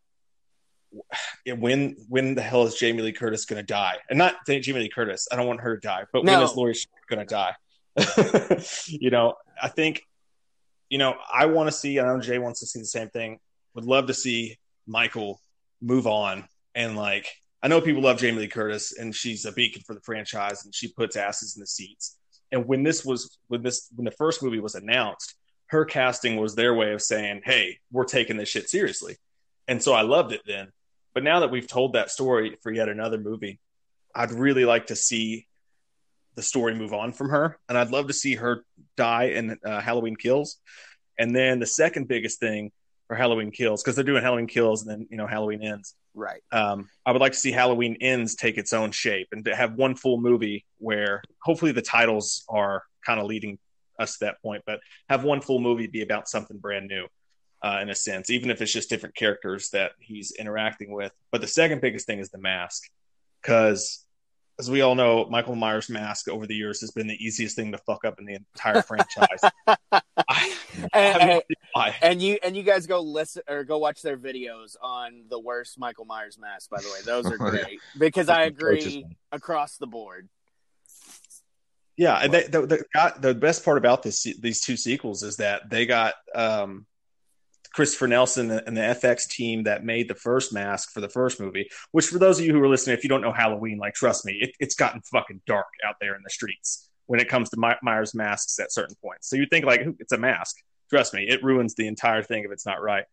when 1.57 1.95
when 2.09 2.35
the 2.35 2.41
hell 2.41 2.63
is 2.63 2.75
Jamie 2.75 3.01
Lee 3.01 3.13
Curtis 3.13 3.45
going 3.45 3.59
to 3.61 3.65
die? 3.65 3.95
And 4.09 4.17
not 4.17 4.35
Jamie 4.45 4.81
Lee 4.81 4.89
Curtis. 4.89 5.27
I 5.31 5.35
don't 5.35 5.47
want 5.47 5.61
her 5.61 5.75
to 5.77 5.81
die, 5.81 6.03
but 6.11 6.23
No. 6.25 6.33
when 6.39 6.43
is 6.43 6.55
Laurie 6.55 6.75
going 7.09 7.19
to 7.19 7.25
die? 7.25 7.55
you 8.87 9.09
know, 9.09 9.35
I 9.61 9.67
think. 9.67 10.03
You 10.89 10.97
know, 10.97 11.15
I 11.31 11.45
want 11.45 11.67
to 11.67 11.71
see. 11.71 11.99
I 11.99 12.05
know 12.05 12.19
Jay 12.19 12.39
wants 12.39 12.61
to 12.61 12.65
see 12.65 12.79
the 12.79 12.85
same 12.85 13.09
thing. 13.09 13.39
Would 13.75 13.85
love 13.85 14.07
to 14.07 14.13
see 14.13 14.57
Michael 14.87 15.39
move 15.81 16.07
on 16.07 16.45
and 16.75 16.95
like. 16.95 17.27
I 17.61 17.67
know 17.67 17.81
people 17.81 18.01
love 18.01 18.17
Jamie 18.17 18.39
Lee 18.39 18.47
Curtis, 18.47 18.97
and 18.97 19.13
she's 19.13 19.45
a 19.45 19.51
beacon 19.51 19.83
for 19.85 19.93
the 19.93 20.01
franchise, 20.01 20.63
and 20.63 20.73
she 20.73 20.93
puts 20.93 21.17
asses 21.17 21.57
in 21.57 21.59
the 21.59 21.67
seats. 21.67 22.17
And 22.51 22.65
when 22.65 22.83
this 22.83 23.05
was 23.05 23.37
when 23.47 23.61
this 23.61 23.89
when 23.95 24.05
the 24.05 24.11
first 24.11 24.41
movie 24.41 24.59
was 24.59 24.75
announced, 24.75 25.35
her 25.67 25.85
casting 25.85 26.37
was 26.37 26.55
their 26.55 26.73
way 26.73 26.93
of 26.93 27.01
saying, 27.01 27.41
"Hey, 27.43 27.79
we're 27.91 28.05
taking 28.05 28.37
this 28.37 28.49
shit 28.49 28.69
seriously." 28.69 29.17
And 29.67 29.83
so 29.83 29.93
I 29.93 30.01
loved 30.01 30.31
it 30.31 30.41
then. 30.47 30.71
But 31.13 31.23
now 31.23 31.41
that 31.41 31.51
we've 31.51 31.67
told 31.67 31.93
that 31.93 32.09
story 32.09 32.57
for 32.63 32.71
yet 32.71 32.89
another 32.89 33.19
movie, 33.19 33.59
I'd 34.15 34.31
really 34.31 34.65
like 34.65 34.87
to 34.87 34.95
see 34.95 35.47
the 36.35 36.43
story 36.43 36.75
move 36.75 36.93
on 36.93 37.11
from 37.11 37.29
her, 37.29 37.57
and 37.67 37.77
I'd 37.77 37.91
love 37.91 38.07
to 38.07 38.13
see 38.13 38.35
her 38.35 38.63
die 38.95 39.25
in 39.25 39.57
uh, 39.63 39.81
Halloween 39.81 40.15
Kills. 40.15 40.57
And 41.17 41.35
then 41.35 41.59
the 41.59 41.65
second 41.65 42.07
biggest 42.07 42.39
thing 42.39 42.71
for 43.07 43.15
Halloween 43.15 43.51
Kills, 43.51 43.83
because 43.83 43.95
they're 43.95 44.05
doing 44.05 44.23
Halloween 44.23 44.47
Kills 44.47 44.83
and 44.83 44.91
then 44.91 45.07
you 45.09 45.17
know 45.17 45.27
Halloween 45.27 45.63
Ends 45.63 45.95
Right. 46.15 46.41
um, 46.51 46.89
I 47.05 47.11
would 47.11 47.21
like 47.21 47.31
to 47.33 47.37
see 47.37 47.51
Halloween 47.51 47.97
Ends 48.01 48.35
take 48.35 48.57
its 48.57 48.73
own 48.73 48.91
shape 48.91 49.29
and 49.31 49.45
to 49.45 49.55
have 49.55 49.75
one 49.75 49.95
full 49.95 50.19
movie 50.19 50.65
where 50.77 51.21
hopefully 51.41 51.71
the 51.71 51.81
titles 51.81 52.43
are 52.49 52.83
kind 53.05 53.19
of 53.19 53.27
leading 53.27 53.57
us 53.99 54.17
to 54.17 54.25
that 54.25 54.41
point, 54.41 54.63
but 54.65 54.79
have 55.07 55.23
one 55.23 55.41
full 55.41 55.59
movie 55.59 55.87
be 55.87 56.01
about 56.01 56.27
something 56.27 56.57
brand 56.57 56.87
new 56.87 57.07
uh, 57.61 57.79
in 57.81 57.89
a 57.89 57.95
sense, 57.95 58.29
even 58.29 58.49
if 58.49 58.61
it's 58.61 58.73
just 58.73 58.89
different 58.89 59.15
characters 59.15 59.69
that 59.69 59.91
he's 59.99 60.31
interacting 60.31 60.91
with. 60.91 61.11
But 61.31 61.41
the 61.41 61.47
second 61.47 61.81
biggest 61.81 62.05
thing 62.05 62.19
is 62.19 62.29
the 62.29 62.37
mask, 62.37 62.83
because 63.41 64.05
as 64.59 64.69
we 64.69 64.81
all 64.81 64.93
know, 64.93 65.25
Michael 65.29 65.55
Myers' 65.55 65.89
mask 65.89 66.27
over 66.27 66.45
the 66.45 66.53
years 66.53 66.81
has 66.81 66.91
been 66.91 67.07
the 67.07 67.15
easiest 67.23 67.55
thing 67.55 67.71
to 67.71 67.77
fuck 67.79 68.03
up 68.03 68.19
in 68.19 68.25
the 68.25 68.35
entire 68.35 68.81
franchise. 68.81 69.39
I, 69.67 69.77
I 70.29 70.33
have 70.35 70.81
no 70.81 70.87
And, 70.93 71.21
idea 71.31 71.41
why. 71.73 71.95
and 72.01 72.21
you 72.21 72.37
and 72.43 72.57
you 72.57 72.63
guys 72.63 72.85
go 72.85 72.99
listen 73.01 73.41
or 73.47 73.63
go 73.63 73.77
watch 73.77 74.01
their 74.01 74.17
videos 74.17 74.75
on 74.81 75.23
the 75.29 75.39
worst 75.39 75.79
Michael 75.79 76.05
Myers 76.05 76.37
mask. 76.37 76.69
By 76.69 76.81
the 76.81 76.87
way, 76.89 76.99
those 77.05 77.25
are 77.27 77.37
Oh, 77.39 77.53
yeah. 77.53 77.63
great 77.63 77.79
because 77.97 78.27
I 78.29 78.43
agree 78.43 79.05
across 79.31 79.77
the 79.77 79.87
board. 79.87 80.27
Yeah, 81.97 82.15
and 82.21 82.33
they, 82.33 82.43
the, 82.43 82.61
the 82.65 83.13
the 83.19 83.33
best 83.35 83.65
part 83.65 83.77
about 83.77 84.03
this 84.03 84.23
these 84.39 84.61
two 84.61 84.77
sequels 84.77 85.21
is 85.23 85.37
that 85.37 85.69
they 85.69 85.85
got 85.85 86.13
um, 86.33 86.85
Christopher 87.73 88.07
Nelson 88.07 88.51
and 88.51 88.75
the 88.75 88.81
FX 88.81 89.27
team 89.27 89.63
that 89.63 89.83
made 89.83 90.07
the 90.07 90.15
first 90.15 90.53
mask 90.53 90.91
for 90.91 91.01
the 91.01 91.09
first 91.09 91.39
movie. 91.39 91.69
Which, 91.91 92.07
for 92.07 92.19
those 92.19 92.39
of 92.39 92.45
you 92.45 92.53
who 92.53 92.61
are 92.61 92.67
listening, 92.67 92.97
if 92.97 93.03
you 93.03 93.09
don't 93.09 93.21
know 93.21 93.31
Halloween, 93.31 93.77
like 93.77 93.93
trust 93.93 94.25
me, 94.25 94.37
it, 94.41 94.51
it's 94.59 94.75
gotten 94.75 95.01
fucking 95.01 95.41
dark 95.45 95.67
out 95.85 95.95
there 96.01 96.15
in 96.15 96.21
the 96.23 96.29
streets 96.29 96.89
when 97.05 97.19
it 97.19 97.29
comes 97.29 97.49
to 97.49 97.57
My- 97.57 97.77
Myers 97.81 98.13
masks 98.13 98.59
at 98.59 98.71
certain 98.71 98.95
points. 99.03 99.29
So 99.29 99.35
you 99.35 99.45
think 99.49 99.65
like 99.65 99.81
it's 99.99 100.11
a 100.11 100.17
mask. 100.17 100.57
Trust 100.89 101.13
me, 101.13 101.25
it 101.27 101.43
ruins 101.43 101.75
the 101.75 101.87
entire 101.87 102.23
thing 102.23 102.43
if 102.43 102.51
it's 102.51 102.65
not 102.65 102.81
right. 102.81 103.05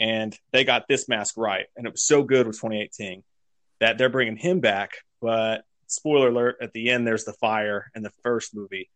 And 0.00 0.36
they 0.52 0.64
got 0.64 0.88
this 0.88 1.08
mask 1.08 1.34
right, 1.36 1.66
and 1.76 1.86
it 1.86 1.92
was 1.92 2.04
so 2.04 2.22
good 2.22 2.46
with 2.46 2.56
2018 2.56 3.22
that 3.80 3.98
they're 3.98 4.08
bringing 4.08 4.36
him 4.36 4.60
back. 4.60 4.92
But 5.20 5.64
spoiler 5.86 6.28
alert: 6.28 6.56
at 6.60 6.72
the 6.72 6.90
end, 6.90 7.06
there's 7.06 7.24
the 7.24 7.34
fire 7.34 7.90
in 7.94 8.02
the 8.02 8.12
first 8.22 8.54
movie. 8.54 8.90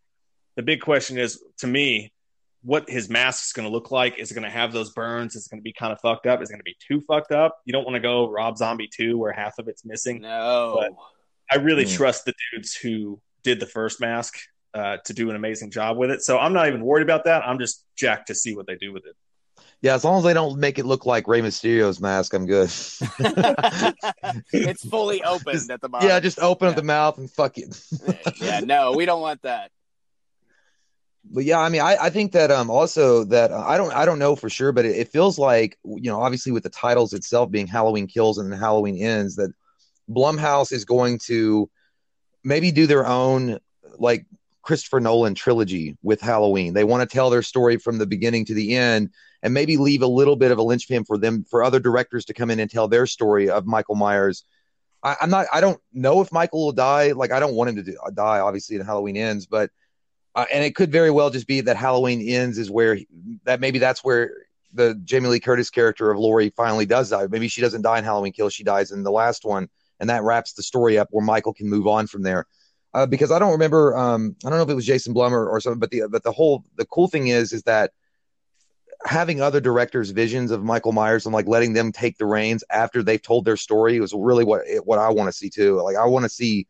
The 0.57 0.62
big 0.62 0.81
question 0.81 1.19
is, 1.19 1.42
to 1.59 1.66
me, 1.66 2.12
what 2.66 2.90
his 2.90 3.09
mask 3.09 3.46
is 3.46 3.52
going 3.52 3.66
to 3.66 3.72
look 3.72 3.90
like. 3.92 4.18
Is 4.18 4.31
it 4.31 4.35
going 4.35 4.42
to 4.44 4.50
have 4.50 4.72
those 4.72 4.90
burns? 4.90 5.37
Is 5.37 5.46
it 5.46 5.50
going 5.50 5.61
to 5.61 5.62
be 5.64 5.72
kind 5.72 5.92
of 5.92 6.00
fucked 6.00 6.26
up? 6.26 6.42
Is 6.42 6.50
it 6.50 6.52
going 6.52 6.61
to 6.61 6.64
be 6.64 6.76
too 6.87 7.00
fucked 7.07 7.31
up? 7.33 7.57
You 7.64 7.72
don't 7.72 7.85
want 7.85 7.94
to 7.94 8.00
go 8.00 8.29
Rob 8.29 8.59
Zombie 8.59 8.88
2 8.92 9.16
where 9.16 9.33
half 9.33 9.59
of 9.59 9.68
it's 9.68 9.85
missing. 9.85 10.20
No. 10.20 10.76
But 10.81 10.90
I 11.50 11.62
really 11.62 11.85
Mm. 11.85 11.96
trust 11.96 12.24
the 12.24 12.35
dudes 12.52 12.74
who 12.74 13.20
did 13.44 13.61
the 13.61 13.66
first 13.66 14.00
mask 14.00 14.35
uh, 14.74 14.96
to 15.05 15.14
do 15.14 15.31
an 15.31 15.37
amazing 15.37 15.70
job 15.70 15.96
with 15.96 16.11
it. 16.11 16.22
So 16.22 16.38
I'm 16.38 16.52
not 16.52 16.66
even 16.66 16.83
worried 16.85 17.05
about 17.05 17.24
that. 17.24 17.42
I'm 17.46 17.59
just 17.61 17.85
jacked 17.96 18.26
to 18.26 18.35
see 18.35 18.55
what 18.57 18.66
they 18.66 18.74
do 18.74 18.92
with 18.92 19.07
it. 19.07 19.14
Yeah, 19.81 19.94
as 19.94 20.05
long 20.05 20.18
as 20.18 20.24
they 20.24 20.35
don't 20.35 20.59
make 20.59 20.79
it 20.81 20.87
look 20.87 21.07
like 21.07 21.29
Rey 21.29 21.40
Mysterio's 21.42 22.00
mask, 22.00 22.35
I'm 22.35 22.46
good. 22.46 22.68
it's 24.52 24.85
fully 24.88 25.22
opened 25.22 25.70
at 25.70 25.81
the 25.81 25.88
bottom. 25.88 26.09
yeah, 26.09 26.18
just 26.20 26.38
open 26.40 26.68
up 26.68 26.76
the 26.76 26.83
mouth 26.83 27.18
and 27.18 27.31
fuck 27.31 27.59
it. 27.59 27.79
yeah, 28.40 28.61
no, 28.61 28.92
we 28.92 29.05
don't 29.05 29.20
want 29.20 29.42
that. 29.42 29.70
But 31.30 31.44
yeah, 31.44 31.58
I 31.58 31.68
mean, 31.68 31.80
I, 31.80 31.96
I 32.00 32.10
think 32.10 32.32
that 32.32 32.50
um 32.50 32.70
also 32.70 33.24
that 33.24 33.50
uh, 33.50 33.64
I 33.66 33.76
don't 33.76 33.92
I 33.92 34.04
don't 34.04 34.18
know 34.18 34.36
for 34.36 34.48
sure, 34.48 34.72
but 34.72 34.84
it, 34.84 34.96
it 34.96 35.08
feels 35.08 35.38
like 35.38 35.78
you 35.84 36.10
know 36.10 36.20
obviously 36.20 36.52
with 36.52 36.62
the 36.62 36.70
titles 36.70 37.12
itself 37.12 37.50
being 37.50 37.66
Halloween 37.66 38.06
Kills 38.06 38.38
and 38.38 38.52
Halloween 38.54 38.98
Ends 38.98 39.36
that 39.36 39.52
Blumhouse 40.08 40.72
is 40.72 40.84
going 40.84 41.18
to 41.26 41.68
maybe 42.44 42.70
do 42.70 42.86
their 42.86 43.06
own 43.06 43.58
like 43.98 44.24
Christopher 44.62 45.00
Nolan 45.00 45.34
trilogy 45.34 45.96
with 46.02 46.20
Halloween. 46.20 46.74
They 46.74 46.84
want 46.84 47.08
to 47.08 47.12
tell 47.12 47.30
their 47.30 47.42
story 47.42 47.76
from 47.76 47.98
the 47.98 48.06
beginning 48.06 48.44
to 48.46 48.54
the 48.54 48.76
end 48.76 49.10
and 49.42 49.54
maybe 49.54 49.76
leave 49.76 50.02
a 50.02 50.06
little 50.06 50.36
bit 50.36 50.50
of 50.50 50.58
a 50.58 50.62
linchpin 50.62 51.04
for 51.04 51.18
them 51.18 51.44
for 51.48 51.62
other 51.62 51.80
directors 51.80 52.24
to 52.26 52.34
come 52.34 52.50
in 52.50 52.60
and 52.60 52.70
tell 52.70 52.88
their 52.88 53.06
story 53.06 53.48
of 53.50 53.66
Michael 53.66 53.94
Myers. 53.94 54.44
I, 55.02 55.16
I'm 55.20 55.30
not 55.30 55.46
I 55.52 55.60
don't 55.60 55.80
know 55.92 56.20
if 56.20 56.32
Michael 56.32 56.66
will 56.66 56.72
die. 56.72 57.12
Like 57.12 57.32
I 57.32 57.40
don't 57.40 57.54
want 57.54 57.70
him 57.70 57.76
to 57.76 57.82
do, 57.82 57.96
die 58.14 58.40
obviously 58.40 58.76
in 58.76 58.84
Halloween 58.84 59.16
Ends, 59.16 59.46
but 59.46 59.70
uh, 60.37 60.44
and 60.53 60.62
it 60.62 60.75
could 60.77 60.92
very 60.92 61.11
well 61.11 61.31
just 61.31 61.46
be 61.46 61.62
that 61.62 61.77
Halloween 61.77 62.20
ends 62.29 62.59
is 62.59 62.70
where 62.70 62.94
he- 62.94 63.09
that 63.44 63.59
maybe 63.59 63.79
that's 63.79 64.05
where 64.05 64.31
the 64.75 64.94
Jamie 65.03 65.29
Lee 65.29 65.40
Curtis 65.40 65.70
character 65.70 66.11
of 66.11 66.18
Laurie 66.18 66.51
finally 66.51 66.85
does 66.85 67.09
die. 67.11 67.27
Maybe 67.29 67.49
she 67.49 67.62
doesn't 67.62 67.83
die 67.83 67.99
in 67.99 68.05
Halloween 68.05 68.33
Kill, 68.33 68.51
she 68.51 68.62
dies 68.62 68.92
in 68.92 69.03
the 69.03 69.11
last 69.11 69.46
one, 69.46 69.68
and 69.99 70.11
that 70.11 70.22
wraps 70.22 70.53
the 70.53 70.62
story 70.62 70.99
up 70.99 71.09
where 71.11 71.25
Michael 71.25 71.55
can 71.55 71.68
move 71.68 71.87
on 71.87 72.07
from 72.07 72.22
there. 72.22 72.46
Uh, 72.92 73.07
because 73.07 73.33
I 73.33 73.38
don't 73.38 73.53
remember, 73.53 73.96
um, 73.96 74.37
I 74.44 74.51
don't 74.51 74.59
know 74.59 74.64
if 74.64 74.70
it 74.70 74.75
was 74.75 74.87
Jason 74.87 75.14
Blum 75.14 75.35
or, 75.35 75.49
or 75.49 75.61
something, 75.61 75.81
but 75.81 75.90
the 75.90 76.03
but 76.11 76.22
the 76.22 76.33
whole 76.33 76.64
the 76.77 76.87
cool 76.87 77.09
thing 77.09 77.29
is 77.29 77.53
is 77.53 77.62
that 77.62 77.92
having 79.05 79.40
other 79.40 79.61
directors' 79.61 80.11
visions 80.11 80.51
of 80.51 80.62
Michael 80.62 80.92
Myers 80.92 81.25
and 81.27 81.35
like 81.35 81.46
letting 81.46 81.72
them 81.72 81.92
take 81.92 82.18
the 82.18 82.27
reins 82.27 82.62
after 82.70 83.03
they've 83.03 83.20
told 83.20 83.44
their 83.44 83.57
story 83.57 84.01
was 84.01 84.12
really 84.12 84.44
what 84.44 84.62
what 84.85 84.99
I 84.99 85.09
want 85.11 85.29
to 85.29 85.33
see 85.33 85.49
too. 85.49 85.81
Like 85.81 85.96
I 85.96 86.07
want 86.07 86.25
to 86.25 86.29
see 86.29 86.66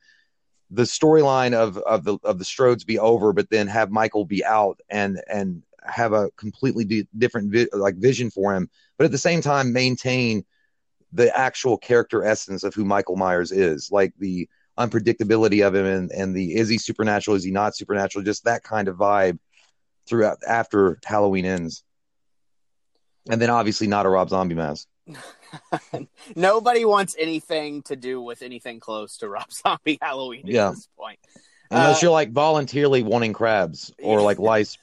the 0.71 0.83
storyline 0.83 1.55
of 1.55 1.79
of 1.79 2.05
the 2.05 2.19
of 2.25 2.39
the 2.39 2.45
Strodes 2.45 2.85
be 2.85 2.99
over, 2.99 3.33
but 3.33 3.51
then 3.51 3.67
have 3.69 3.91
Michael 3.91 4.25
be 4.25 4.45
out 4.45 4.81
and 4.89 5.21
and 5.29 5.63
have 5.85 6.13
a 6.13 6.31
completely 6.37 6.85
di- 6.85 7.09
different 7.17 7.53
vi- 7.53 7.69
like 7.73 7.97
vision 7.97 8.31
for 8.31 8.55
him, 8.55 8.69
but 8.99 9.05
at 9.05 9.13
the 9.13 9.19
same 9.19 9.41
time 9.41 9.73
maintain 9.73 10.45
the 11.13 11.37
actual 11.37 11.79
character 11.79 12.25
essence 12.25 12.65
of 12.65 12.75
who 12.75 12.85
Michael 12.85 13.17
Myers 13.17 13.53
is, 13.53 13.91
like 13.91 14.13
the 14.19 14.49
unpredictability 14.79 15.67
of 15.67 15.75
him 15.75 15.87
and 15.87 16.11
and 16.13 16.35
the 16.35 16.55
is 16.57 16.69
he 16.69 16.79
supernatural, 16.79 17.37
is 17.37 17.45
he 17.45 17.51
not 17.51 17.77
supernatural, 17.77 18.25
just 18.25 18.45
that 18.45 18.65
kind 18.65 18.89
of 18.89 18.97
vibe 18.97 19.39
throughout 20.07 20.39
after 20.47 20.99
Halloween 21.05 21.45
ends, 21.45 21.85
and 23.31 23.41
then 23.41 23.51
obviously 23.51 23.87
not 23.87 24.07
a 24.07 24.09
Rob 24.09 24.31
Zombie 24.31 24.55
mask. 24.55 24.87
Nobody 26.37 26.85
wants 26.85 27.15
anything 27.19 27.83
to 27.83 27.97
do 27.97 28.21
with 28.21 28.43
anything 28.43 28.81
close 28.81 29.19
to 29.19 29.29
Rob 29.29 29.53
Zombie 29.53 29.99
Halloween 30.03 30.43
Yeah. 30.47 30.69
at 30.69 30.75
this 30.75 30.89
point. 30.99 31.19
Unless 31.71 32.03
Uh, 32.03 32.07
you're 32.07 32.13
like 32.13 32.31
voluntarily 32.31 33.03
wanting 33.03 33.33
crabs 33.33 33.93
or 34.03 34.21
like 34.23 34.39
lice. 34.41 34.79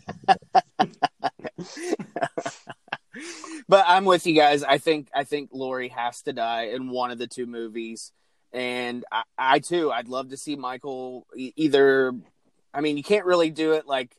but 3.67 3.85
I'm 3.87 4.05
with 4.05 4.25
you 4.27 4.33
guys. 4.35 4.63
I 4.63 4.77
think 4.77 5.07
I 5.13 5.23
think 5.23 5.49
Laurie 5.53 5.89
has 5.89 6.21
to 6.23 6.33
die 6.33 6.63
in 6.67 6.89
one 6.89 7.11
of 7.11 7.17
the 7.17 7.27
two 7.27 7.45
movies, 7.45 8.11
and 8.51 9.05
I, 9.11 9.23
I 9.37 9.59
too 9.59 9.91
I'd 9.91 10.07
love 10.07 10.29
to 10.29 10.37
see 10.37 10.55
Michael 10.55 11.25
either. 11.35 12.13
I 12.73 12.81
mean, 12.81 12.97
you 12.97 13.03
can't 13.03 13.25
really 13.25 13.49
do 13.49 13.73
it 13.73 13.87
like. 13.87 14.15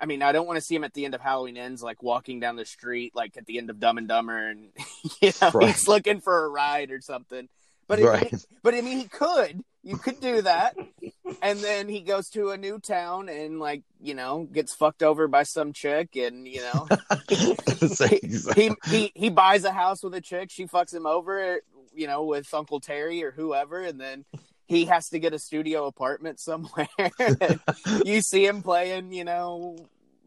I 0.00 0.06
mean, 0.06 0.22
I 0.22 0.32
don't 0.32 0.46
want 0.46 0.56
to 0.56 0.64
see 0.64 0.74
him 0.74 0.84
at 0.84 0.92
the 0.94 1.04
end 1.04 1.14
of 1.14 1.20
Halloween 1.20 1.56
Ends, 1.56 1.82
like 1.82 2.02
walking 2.02 2.40
down 2.40 2.56
the 2.56 2.64
street, 2.64 3.14
like 3.14 3.36
at 3.36 3.46
the 3.46 3.58
end 3.58 3.70
of 3.70 3.78
Dumb 3.80 3.98
and 3.98 4.08
Dumber, 4.08 4.48
and 4.48 4.70
you 5.22 5.32
know 5.40 5.50
Right. 5.52 5.68
he's 5.74 5.88
looking 5.88 6.20
for 6.20 6.44
a 6.44 6.48
ride 6.48 6.90
or 6.90 7.00
something. 7.00 7.48
But 7.86 8.00
Right. 8.00 8.32
it, 8.32 8.46
but 8.62 8.74
I 8.74 8.80
mean, 8.80 8.98
he 8.98 9.08
could. 9.08 9.62
You 9.82 9.98
could 9.98 10.18
do 10.20 10.40
that, 10.42 10.74
and 11.42 11.58
then 11.60 11.88
he 11.90 12.00
goes 12.00 12.30
to 12.30 12.50
a 12.50 12.56
new 12.56 12.78
town 12.78 13.28
and 13.28 13.60
like 13.60 13.82
you 14.00 14.14
know 14.14 14.44
gets 14.50 14.74
fucked 14.74 15.02
over 15.02 15.28
by 15.28 15.42
some 15.42 15.74
chick, 15.74 16.16
and 16.16 16.48
you 16.48 16.62
know 16.62 16.88
he 18.54 18.70
he 18.88 19.12
he 19.14 19.28
buys 19.28 19.64
a 19.64 19.72
house 19.72 20.02
with 20.02 20.14
a 20.14 20.22
chick. 20.22 20.50
She 20.50 20.66
fucks 20.66 20.94
him 20.94 21.04
over, 21.06 21.60
you 21.94 22.06
know, 22.06 22.24
with 22.24 22.52
Uncle 22.54 22.80
Terry 22.80 23.22
or 23.22 23.30
whoever, 23.30 23.82
and 23.82 24.00
then 24.00 24.24
he 24.66 24.86
has 24.86 25.10
to 25.10 25.18
get 25.18 25.34
a 25.34 25.38
studio 25.38 25.86
apartment 25.86 26.40
somewhere. 26.40 26.88
you 28.04 28.20
see 28.20 28.46
him 28.46 28.62
playing, 28.62 29.12
you 29.12 29.24
know, 29.24 29.76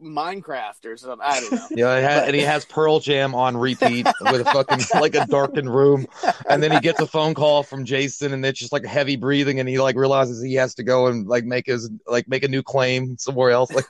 Minecraft 0.02 0.84
or 0.86 0.96
something. 0.96 1.26
I 1.28 1.40
don't 1.40 1.52
know. 1.52 1.66
Yeah, 1.70 1.98
he 1.98 2.04
ha- 2.04 2.24
and 2.26 2.34
he 2.34 2.42
has 2.42 2.64
Pearl 2.64 3.00
Jam 3.00 3.34
on 3.34 3.56
repeat 3.56 4.06
with 4.20 4.40
a 4.40 4.44
fucking 4.44 4.80
like 5.00 5.14
a 5.14 5.26
darkened 5.26 5.74
room, 5.74 6.06
and 6.48 6.62
then 6.62 6.70
he 6.70 6.80
gets 6.80 7.00
a 7.00 7.06
phone 7.06 7.34
call 7.34 7.62
from 7.62 7.84
Jason, 7.84 8.32
and 8.32 8.44
it's 8.44 8.58
just 8.58 8.72
like 8.72 8.84
heavy 8.84 9.16
breathing, 9.16 9.60
and 9.60 9.68
he 9.68 9.80
like 9.80 9.96
realizes 9.96 10.42
he 10.42 10.54
has 10.54 10.74
to 10.76 10.82
go 10.82 11.08
and 11.08 11.26
like 11.26 11.44
make 11.44 11.66
his 11.66 11.90
like 12.06 12.28
make 12.28 12.44
a 12.44 12.48
new 12.48 12.62
claim 12.62 13.18
somewhere 13.18 13.50
else. 13.50 13.72
Like, 13.72 13.86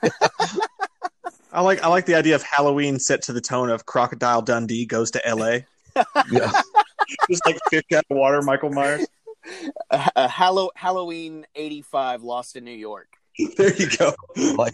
I 1.51 1.61
like 1.61 1.83
I 1.83 1.87
like 1.87 2.05
the 2.05 2.15
idea 2.15 2.35
of 2.35 2.43
Halloween 2.43 2.99
set 2.99 3.21
to 3.23 3.33
the 3.33 3.41
tone 3.41 3.69
of 3.69 3.85
Crocodile 3.85 4.41
Dundee 4.41 4.85
goes 4.85 5.11
to 5.11 5.27
L.A. 5.27 5.65
yeah, 6.31 6.51
Just 7.29 7.45
like 7.45 7.59
fish 7.69 7.83
out 7.93 8.05
of 8.09 8.17
water, 8.17 8.41
Michael 8.41 8.71
Myers. 8.71 9.05
Uh, 9.91 10.27
Hallow- 10.27 10.71
Halloween 10.75 11.45
'85, 11.55 12.23
Lost 12.23 12.55
in 12.55 12.63
New 12.63 12.71
York. 12.71 13.07
There 13.57 13.73
you 13.73 13.87
go. 13.97 14.13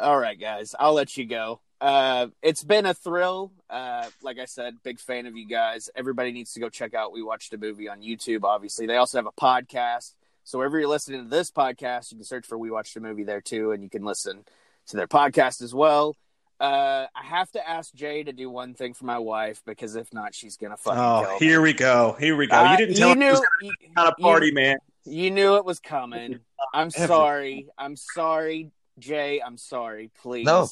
All 0.00 0.18
right, 0.18 0.38
guys, 0.38 0.74
I'll 0.78 0.94
let 0.94 1.16
you 1.16 1.24
go. 1.26 1.60
Uh, 1.80 2.28
it's 2.42 2.64
been 2.64 2.86
a 2.86 2.94
thrill. 2.94 3.52
Uh, 3.70 4.08
like 4.22 4.38
I 4.38 4.44
said, 4.46 4.76
big 4.82 4.98
fan 4.98 5.26
of 5.26 5.36
you 5.36 5.46
guys. 5.46 5.88
Everybody 5.94 6.32
needs 6.32 6.52
to 6.54 6.60
go 6.60 6.68
check 6.68 6.94
out 6.94 7.12
We 7.12 7.22
Watched 7.22 7.52
a 7.54 7.58
Movie 7.58 7.88
on 7.88 8.02
YouTube, 8.02 8.42
obviously. 8.44 8.86
They 8.86 8.96
also 8.96 9.18
have 9.18 9.26
a 9.26 9.32
podcast. 9.32 10.14
So 10.44 10.58
wherever 10.58 10.78
you're 10.78 10.88
listening 10.88 11.22
to 11.24 11.28
this 11.28 11.50
podcast, 11.52 12.10
you 12.10 12.18
can 12.18 12.24
search 12.24 12.46
for 12.46 12.58
We 12.58 12.70
Watched 12.70 12.96
a 12.96 13.00
Movie 13.00 13.24
there 13.24 13.40
too, 13.40 13.70
and 13.72 13.82
you 13.82 13.90
can 13.90 14.04
listen 14.04 14.44
to 14.88 14.96
their 14.96 15.06
podcast 15.08 15.62
as 15.62 15.72
well. 15.74 16.16
Uh, 16.62 17.06
I 17.16 17.24
have 17.24 17.50
to 17.52 17.68
ask 17.68 17.92
Jay 17.92 18.22
to 18.22 18.32
do 18.32 18.48
one 18.48 18.74
thing 18.74 18.94
for 18.94 19.04
my 19.04 19.18
wife 19.18 19.60
because 19.66 19.96
if 19.96 20.12
not, 20.14 20.32
she's 20.32 20.56
gonna 20.56 20.76
fucking 20.76 20.96
Oh, 21.00 21.22
kill 21.26 21.32
me. 21.40 21.46
here 21.46 21.60
we 21.60 21.72
go. 21.72 22.16
Here 22.20 22.36
we 22.36 22.46
go. 22.46 22.56
Uh, 22.56 22.70
you 22.70 22.76
didn't 22.76 22.96
tell 22.96 23.08
you 23.08 23.14
me 23.16 23.20
knew, 23.20 23.30
it 23.32 23.32
was 23.32 23.42
you, 23.62 23.72
kind 23.96 24.14
you- 24.16 24.24
party, 24.24 24.50
man. 24.52 24.76
you 25.04 25.30
knew 25.32 25.56
it 25.56 25.64
was 25.64 25.80
coming. 25.80 26.38
I'm 26.72 26.90
sorry. 26.92 27.66
I'm 27.76 27.96
sorry, 27.96 28.70
Jay. 29.00 29.42
I'm 29.44 29.58
sorry. 29.58 30.10
Please. 30.22 30.46
No. 30.46 30.68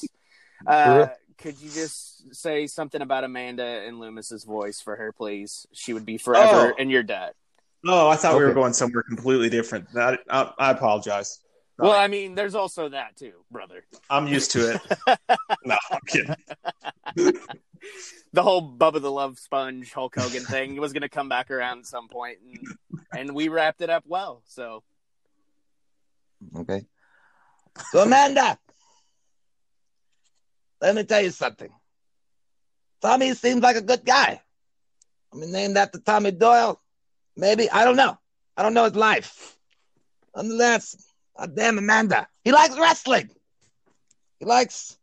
Uh, 0.65 1.07
could 1.37 1.59
you 1.59 1.69
just 1.69 2.33
say 2.33 2.67
something 2.67 3.01
about 3.01 3.25
Amanda 3.25 3.63
and 3.65 3.99
Loomis's 3.99 4.45
voice 4.45 4.79
for 4.79 4.95
her, 4.95 5.11
please? 5.11 5.67
She 5.73 5.91
would 5.91 6.05
be 6.05 6.17
forever 6.17 6.73
Oh. 6.73 6.81
in 6.81 6.89
your 6.89 7.03
debt. 7.03 7.35
Oh, 7.85 8.07
I 8.07 8.15
thought 8.15 8.37
we 8.37 8.45
were 8.45 8.53
going 8.53 8.71
somewhere 8.73 9.03
completely 9.03 9.49
different. 9.49 9.87
I, 9.97 10.17
I, 10.29 10.53
I 10.57 10.71
apologize. 10.71 11.39
Well, 11.81 11.99
I 11.99 12.07
mean, 12.07 12.35
there's 12.35 12.53
also 12.55 12.89
that 12.89 13.15
too, 13.15 13.33
brother. 13.49 13.83
I'm 14.09 14.27
used 14.27 14.51
to 14.51 14.73
it. 14.73 14.81
no, 15.65 15.77
I'm 15.91 15.99
kidding. 16.07 16.35
The 18.33 18.43
whole 18.43 18.61
Bubba 18.77 19.01
the 19.01 19.11
Love 19.11 19.39
Sponge 19.39 19.91
Hulk 19.91 20.15
Hogan 20.17 20.43
thing 20.43 20.77
was 20.77 20.93
going 20.93 21.01
to 21.01 21.09
come 21.09 21.27
back 21.27 21.51
around 21.51 21.79
at 21.79 21.85
some 21.87 22.07
point, 22.07 22.37
and, 22.41 22.67
and 23.17 23.35
we 23.35 23.49
wrapped 23.49 23.81
it 23.81 23.89
up 23.89 24.03
well. 24.07 24.41
So, 24.45 24.83
okay. 26.55 26.85
So 27.91 28.03
Amanda, 28.03 28.57
let 30.81 30.95
me 30.95 31.03
tell 31.03 31.21
you 31.21 31.31
something. 31.31 31.69
Tommy 33.01 33.33
seems 33.33 33.61
like 33.61 33.75
a 33.75 33.81
good 33.81 34.05
guy. 34.05 34.41
I 35.33 35.35
mean, 35.35 35.51
named 35.51 35.77
after 35.77 35.99
Tommy 35.99 36.31
Doyle. 36.31 36.79
Maybe 37.35 37.69
I 37.69 37.85
don't 37.85 37.95
know. 37.95 38.17
I 38.55 38.63
don't 38.63 38.73
know 38.73 38.83
his 38.83 38.95
life. 38.95 39.57
Nonetheless, 40.35 41.10
God 41.37 41.55
damn 41.55 41.77
Amanda. 41.77 42.27
He 42.43 42.51
likes 42.51 42.77
wrestling. 42.77 43.29
He 44.39 44.45
likes 44.45 44.97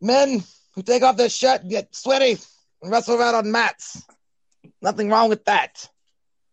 men 0.00 0.42
who 0.74 0.82
take 0.82 1.02
off 1.02 1.16
their 1.16 1.28
shirt 1.28 1.62
and 1.62 1.70
get 1.70 1.94
sweaty 1.94 2.38
and 2.82 2.90
wrestle 2.90 3.16
around 3.16 3.34
on 3.34 3.50
mats. 3.50 4.02
Nothing 4.80 5.08
wrong 5.08 5.28
with 5.28 5.44
that. 5.44 5.88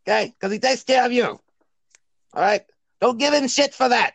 Okay? 0.07 0.33
Because 0.37 0.51
he 0.51 0.59
takes 0.59 0.83
care 0.83 1.05
of 1.05 1.11
you. 1.11 1.25
All 1.25 1.41
right? 2.41 2.63
Don't 2.99 3.19
give 3.19 3.33
him 3.33 3.47
shit 3.47 3.73
for 3.73 3.89
that. 3.89 4.13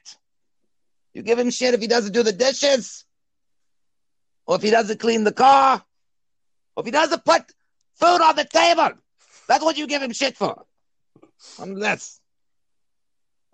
You 1.15 1.23
give 1.23 1.39
him 1.39 1.51
shit 1.51 1.75
if 1.75 1.81
he 1.81 1.87
doesn't 1.87 2.13
do 2.13 2.23
the 2.23 2.33
dishes, 2.33 3.05
or 4.47 4.57
if 4.57 4.63
he 4.63 4.71
doesn't 4.71 4.99
clean 4.99 5.25
the 5.25 5.33
car, 5.33 5.85
or 6.75 6.81
if 6.81 6.87
he 6.87 6.91
doesn't 6.91 7.25
put 7.25 7.43
food 7.97 8.21
on 8.21 8.35
the 8.35 8.45
table. 8.45 8.91
That's 9.47 9.63
what 9.63 9.77
you 9.77 9.87
give 9.87 10.03
him 10.03 10.13
shit 10.13 10.37
for. 10.37 10.65
Unless. 11.59 12.22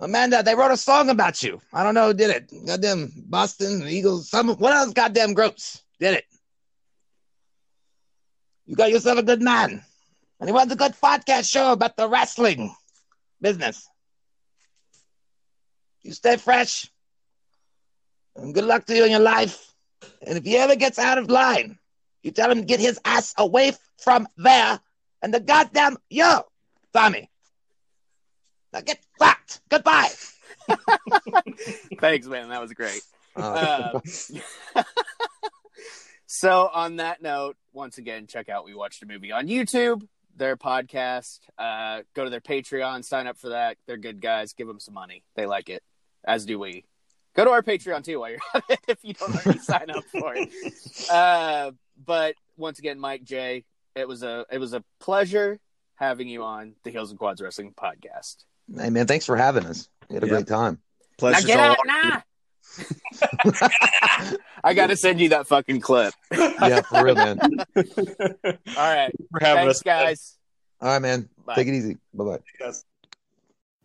Amanda, 0.00 0.42
they 0.42 0.54
wrote 0.54 0.70
a 0.70 0.76
song 0.76 1.10
about 1.10 1.42
you. 1.42 1.60
I 1.72 1.82
don't 1.82 1.94
know 1.94 2.08
who 2.08 2.14
did 2.14 2.30
it. 2.30 2.52
Goddamn 2.66 3.12
Boston 3.16 3.86
Eagles. 3.88 4.30
Some 4.30 4.48
what 4.48 4.72
else? 4.72 4.92
Goddamn 4.92 5.34
groups 5.34 5.82
did 5.98 6.14
it. 6.14 6.24
You 8.66 8.76
got 8.76 8.90
yourself 8.90 9.18
a 9.18 9.22
good 9.22 9.42
man, 9.42 9.82
and 10.38 10.48
he 10.48 10.54
runs 10.54 10.70
a 10.70 10.76
good 10.76 10.94
podcast 11.02 11.50
show 11.50 11.72
about 11.72 11.96
the 11.96 12.08
wrestling 12.08 12.74
business. 13.40 13.88
You 16.02 16.12
stay 16.12 16.36
fresh, 16.36 16.90
and 18.36 18.54
good 18.54 18.64
luck 18.64 18.84
to 18.86 18.94
you 18.94 19.04
in 19.04 19.10
your 19.10 19.20
life. 19.20 19.74
And 20.24 20.38
if 20.38 20.44
he 20.44 20.56
ever 20.56 20.76
gets 20.76 20.98
out 20.98 21.18
of 21.18 21.28
line, 21.28 21.78
you 22.22 22.30
tell 22.30 22.50
him 22.50 22.58
to 22.58 22.64
get 22.64 22.78
his 22.78 23.00
ass 23.04 23.34
away 23.36 23.72
from 23.96 24.28
there 24.36 24.78
and 25.22 25.34
the 25.34 25.40
goddamn 25.40 25.96
yo, 26.08 26.42
Tommy. 26.92 27.28
Now 28.78 28.82
get 28.82 29.00
fucked. 29.18 29.60
Goodbye. 29.68 30.10
Thanks, 32.00 32.28
man. 32.28 32.48
That 32.50 32.60
was 32.60 32.72
great. 32.72 33.02
Uh, 33.34 33.98
so, 36.26 36.70
on 36.72 36.96
that 36.96 37.20
note, 37.20 37.56
once 37.72 37.98
again, 37.98 38.28
check 38.28 38.48
out 38.48 38.64
We 38.64 38.74
Watched 38.74 39.02
a 39.02 39.06
Movie 39.06 39.32
on 39.32 39.48
YouTube, 39.48 40.06
their 40.36 40.56
podcast. 40.56 41.40
Uh, 41.58 42.02
go 42.14 42.22
to 42.22 42.30
their 42.30 42.40
Patreon, 42.40 43.04
sign 43.04 43.26
up 43.26 43.36
for 43.36 43.48
that. 43.48 43.78
They're 43.88 43.96
good 43.96 44.20
guys. 44.20 44.52
Give 44.52 44.68
them 44.68 44.78
some 44.78 44.94
money. 44.94 45.24
They 45.34 45.46
like 45.46 45.70
it, 45.70 45.82
as 46.24 46.46
do 46.46 46.60
we. 46.60 46.84
Go 47.34 47.44
to 47.44 47.50
our 47.50 47.62
Patreon 47.62 48.04
too 48.04 48.20
while 48.20 48.30
you're 48.30 48.38
at 48.54 48.62
it 48.68 48.80
if 48.86 48.98
you 49.02 49.14
don't 49.14 49.34
already 49.44 49.58
sign 49.58 49.90
up 49.90 50.04
for 50.04 50.34
it. 50.36 50.50
Uh, 51.10 51.72
but 52.04 52.36
once 52.56 52.78
again, 52.78 53.00
Mike 53.00 53.24
J, 53.24 53.64
it 53.96 54.06
was 54.06 54.22
a 54.22 54.46
it 54.52 54.58
was 54.58 54.72
a 54.72 54.84
pleasure 55.00 55.58
having 55.96 56.28
you 56.28 56.44
on 56.44 56.74
the 56.84 56.90
Heels 56.90 57.10
and 57.10 57.18
Quads 57.18 57.42
Wrestling 57.42 57.72
podcast. 57.72 58.44
Hey 58.76 58.90
man, 58.90 59.06
thanks 59.06 59.24
for 59.26 59.36
having 59.36 59.66
us. 59.66 59.88
We 60.08 60.14
had 60.14 60.24
a 60.24 60.26
Yeah. 60.26 60.32
great 60.32 60.46
time. 60.46 60.74
Now 61.20 61.30
Pleasure's 61.30 61.44
get 61.46 61.58
all 61.58 61.70
out, 61.72 61.78
nah. 61.84 62.20
I 64.62 64.74
got 64.74 64.88
to 64.88 64.96
send 64.96 65.20
you 65.20 65.30
that 65.30 65.46
fucking 65.48 65.80
clip. 65.80 66.14
Yeah, 66.32 66.82
for 66.82 67.04
real, 67.04 67.16
man. 67.16 67.38
All 67.76 67.82
right, 68.76 69.10
for 69.32 69.40
having 69.40 69.64
thanks, 69.64 69.78
us, 69.78 69.82
guys. 69.82 70.38
All 70.80 70.88
right, 70.92 71.02
man. 71.02 71.28
Bye. 71.44 71.56
Take 71.56 71.68
it 71.68 71.74
easy. 71.74 71.96
Bye 72.14 72.24
bye. 72.24 72.38
Yes. 72.60 72.84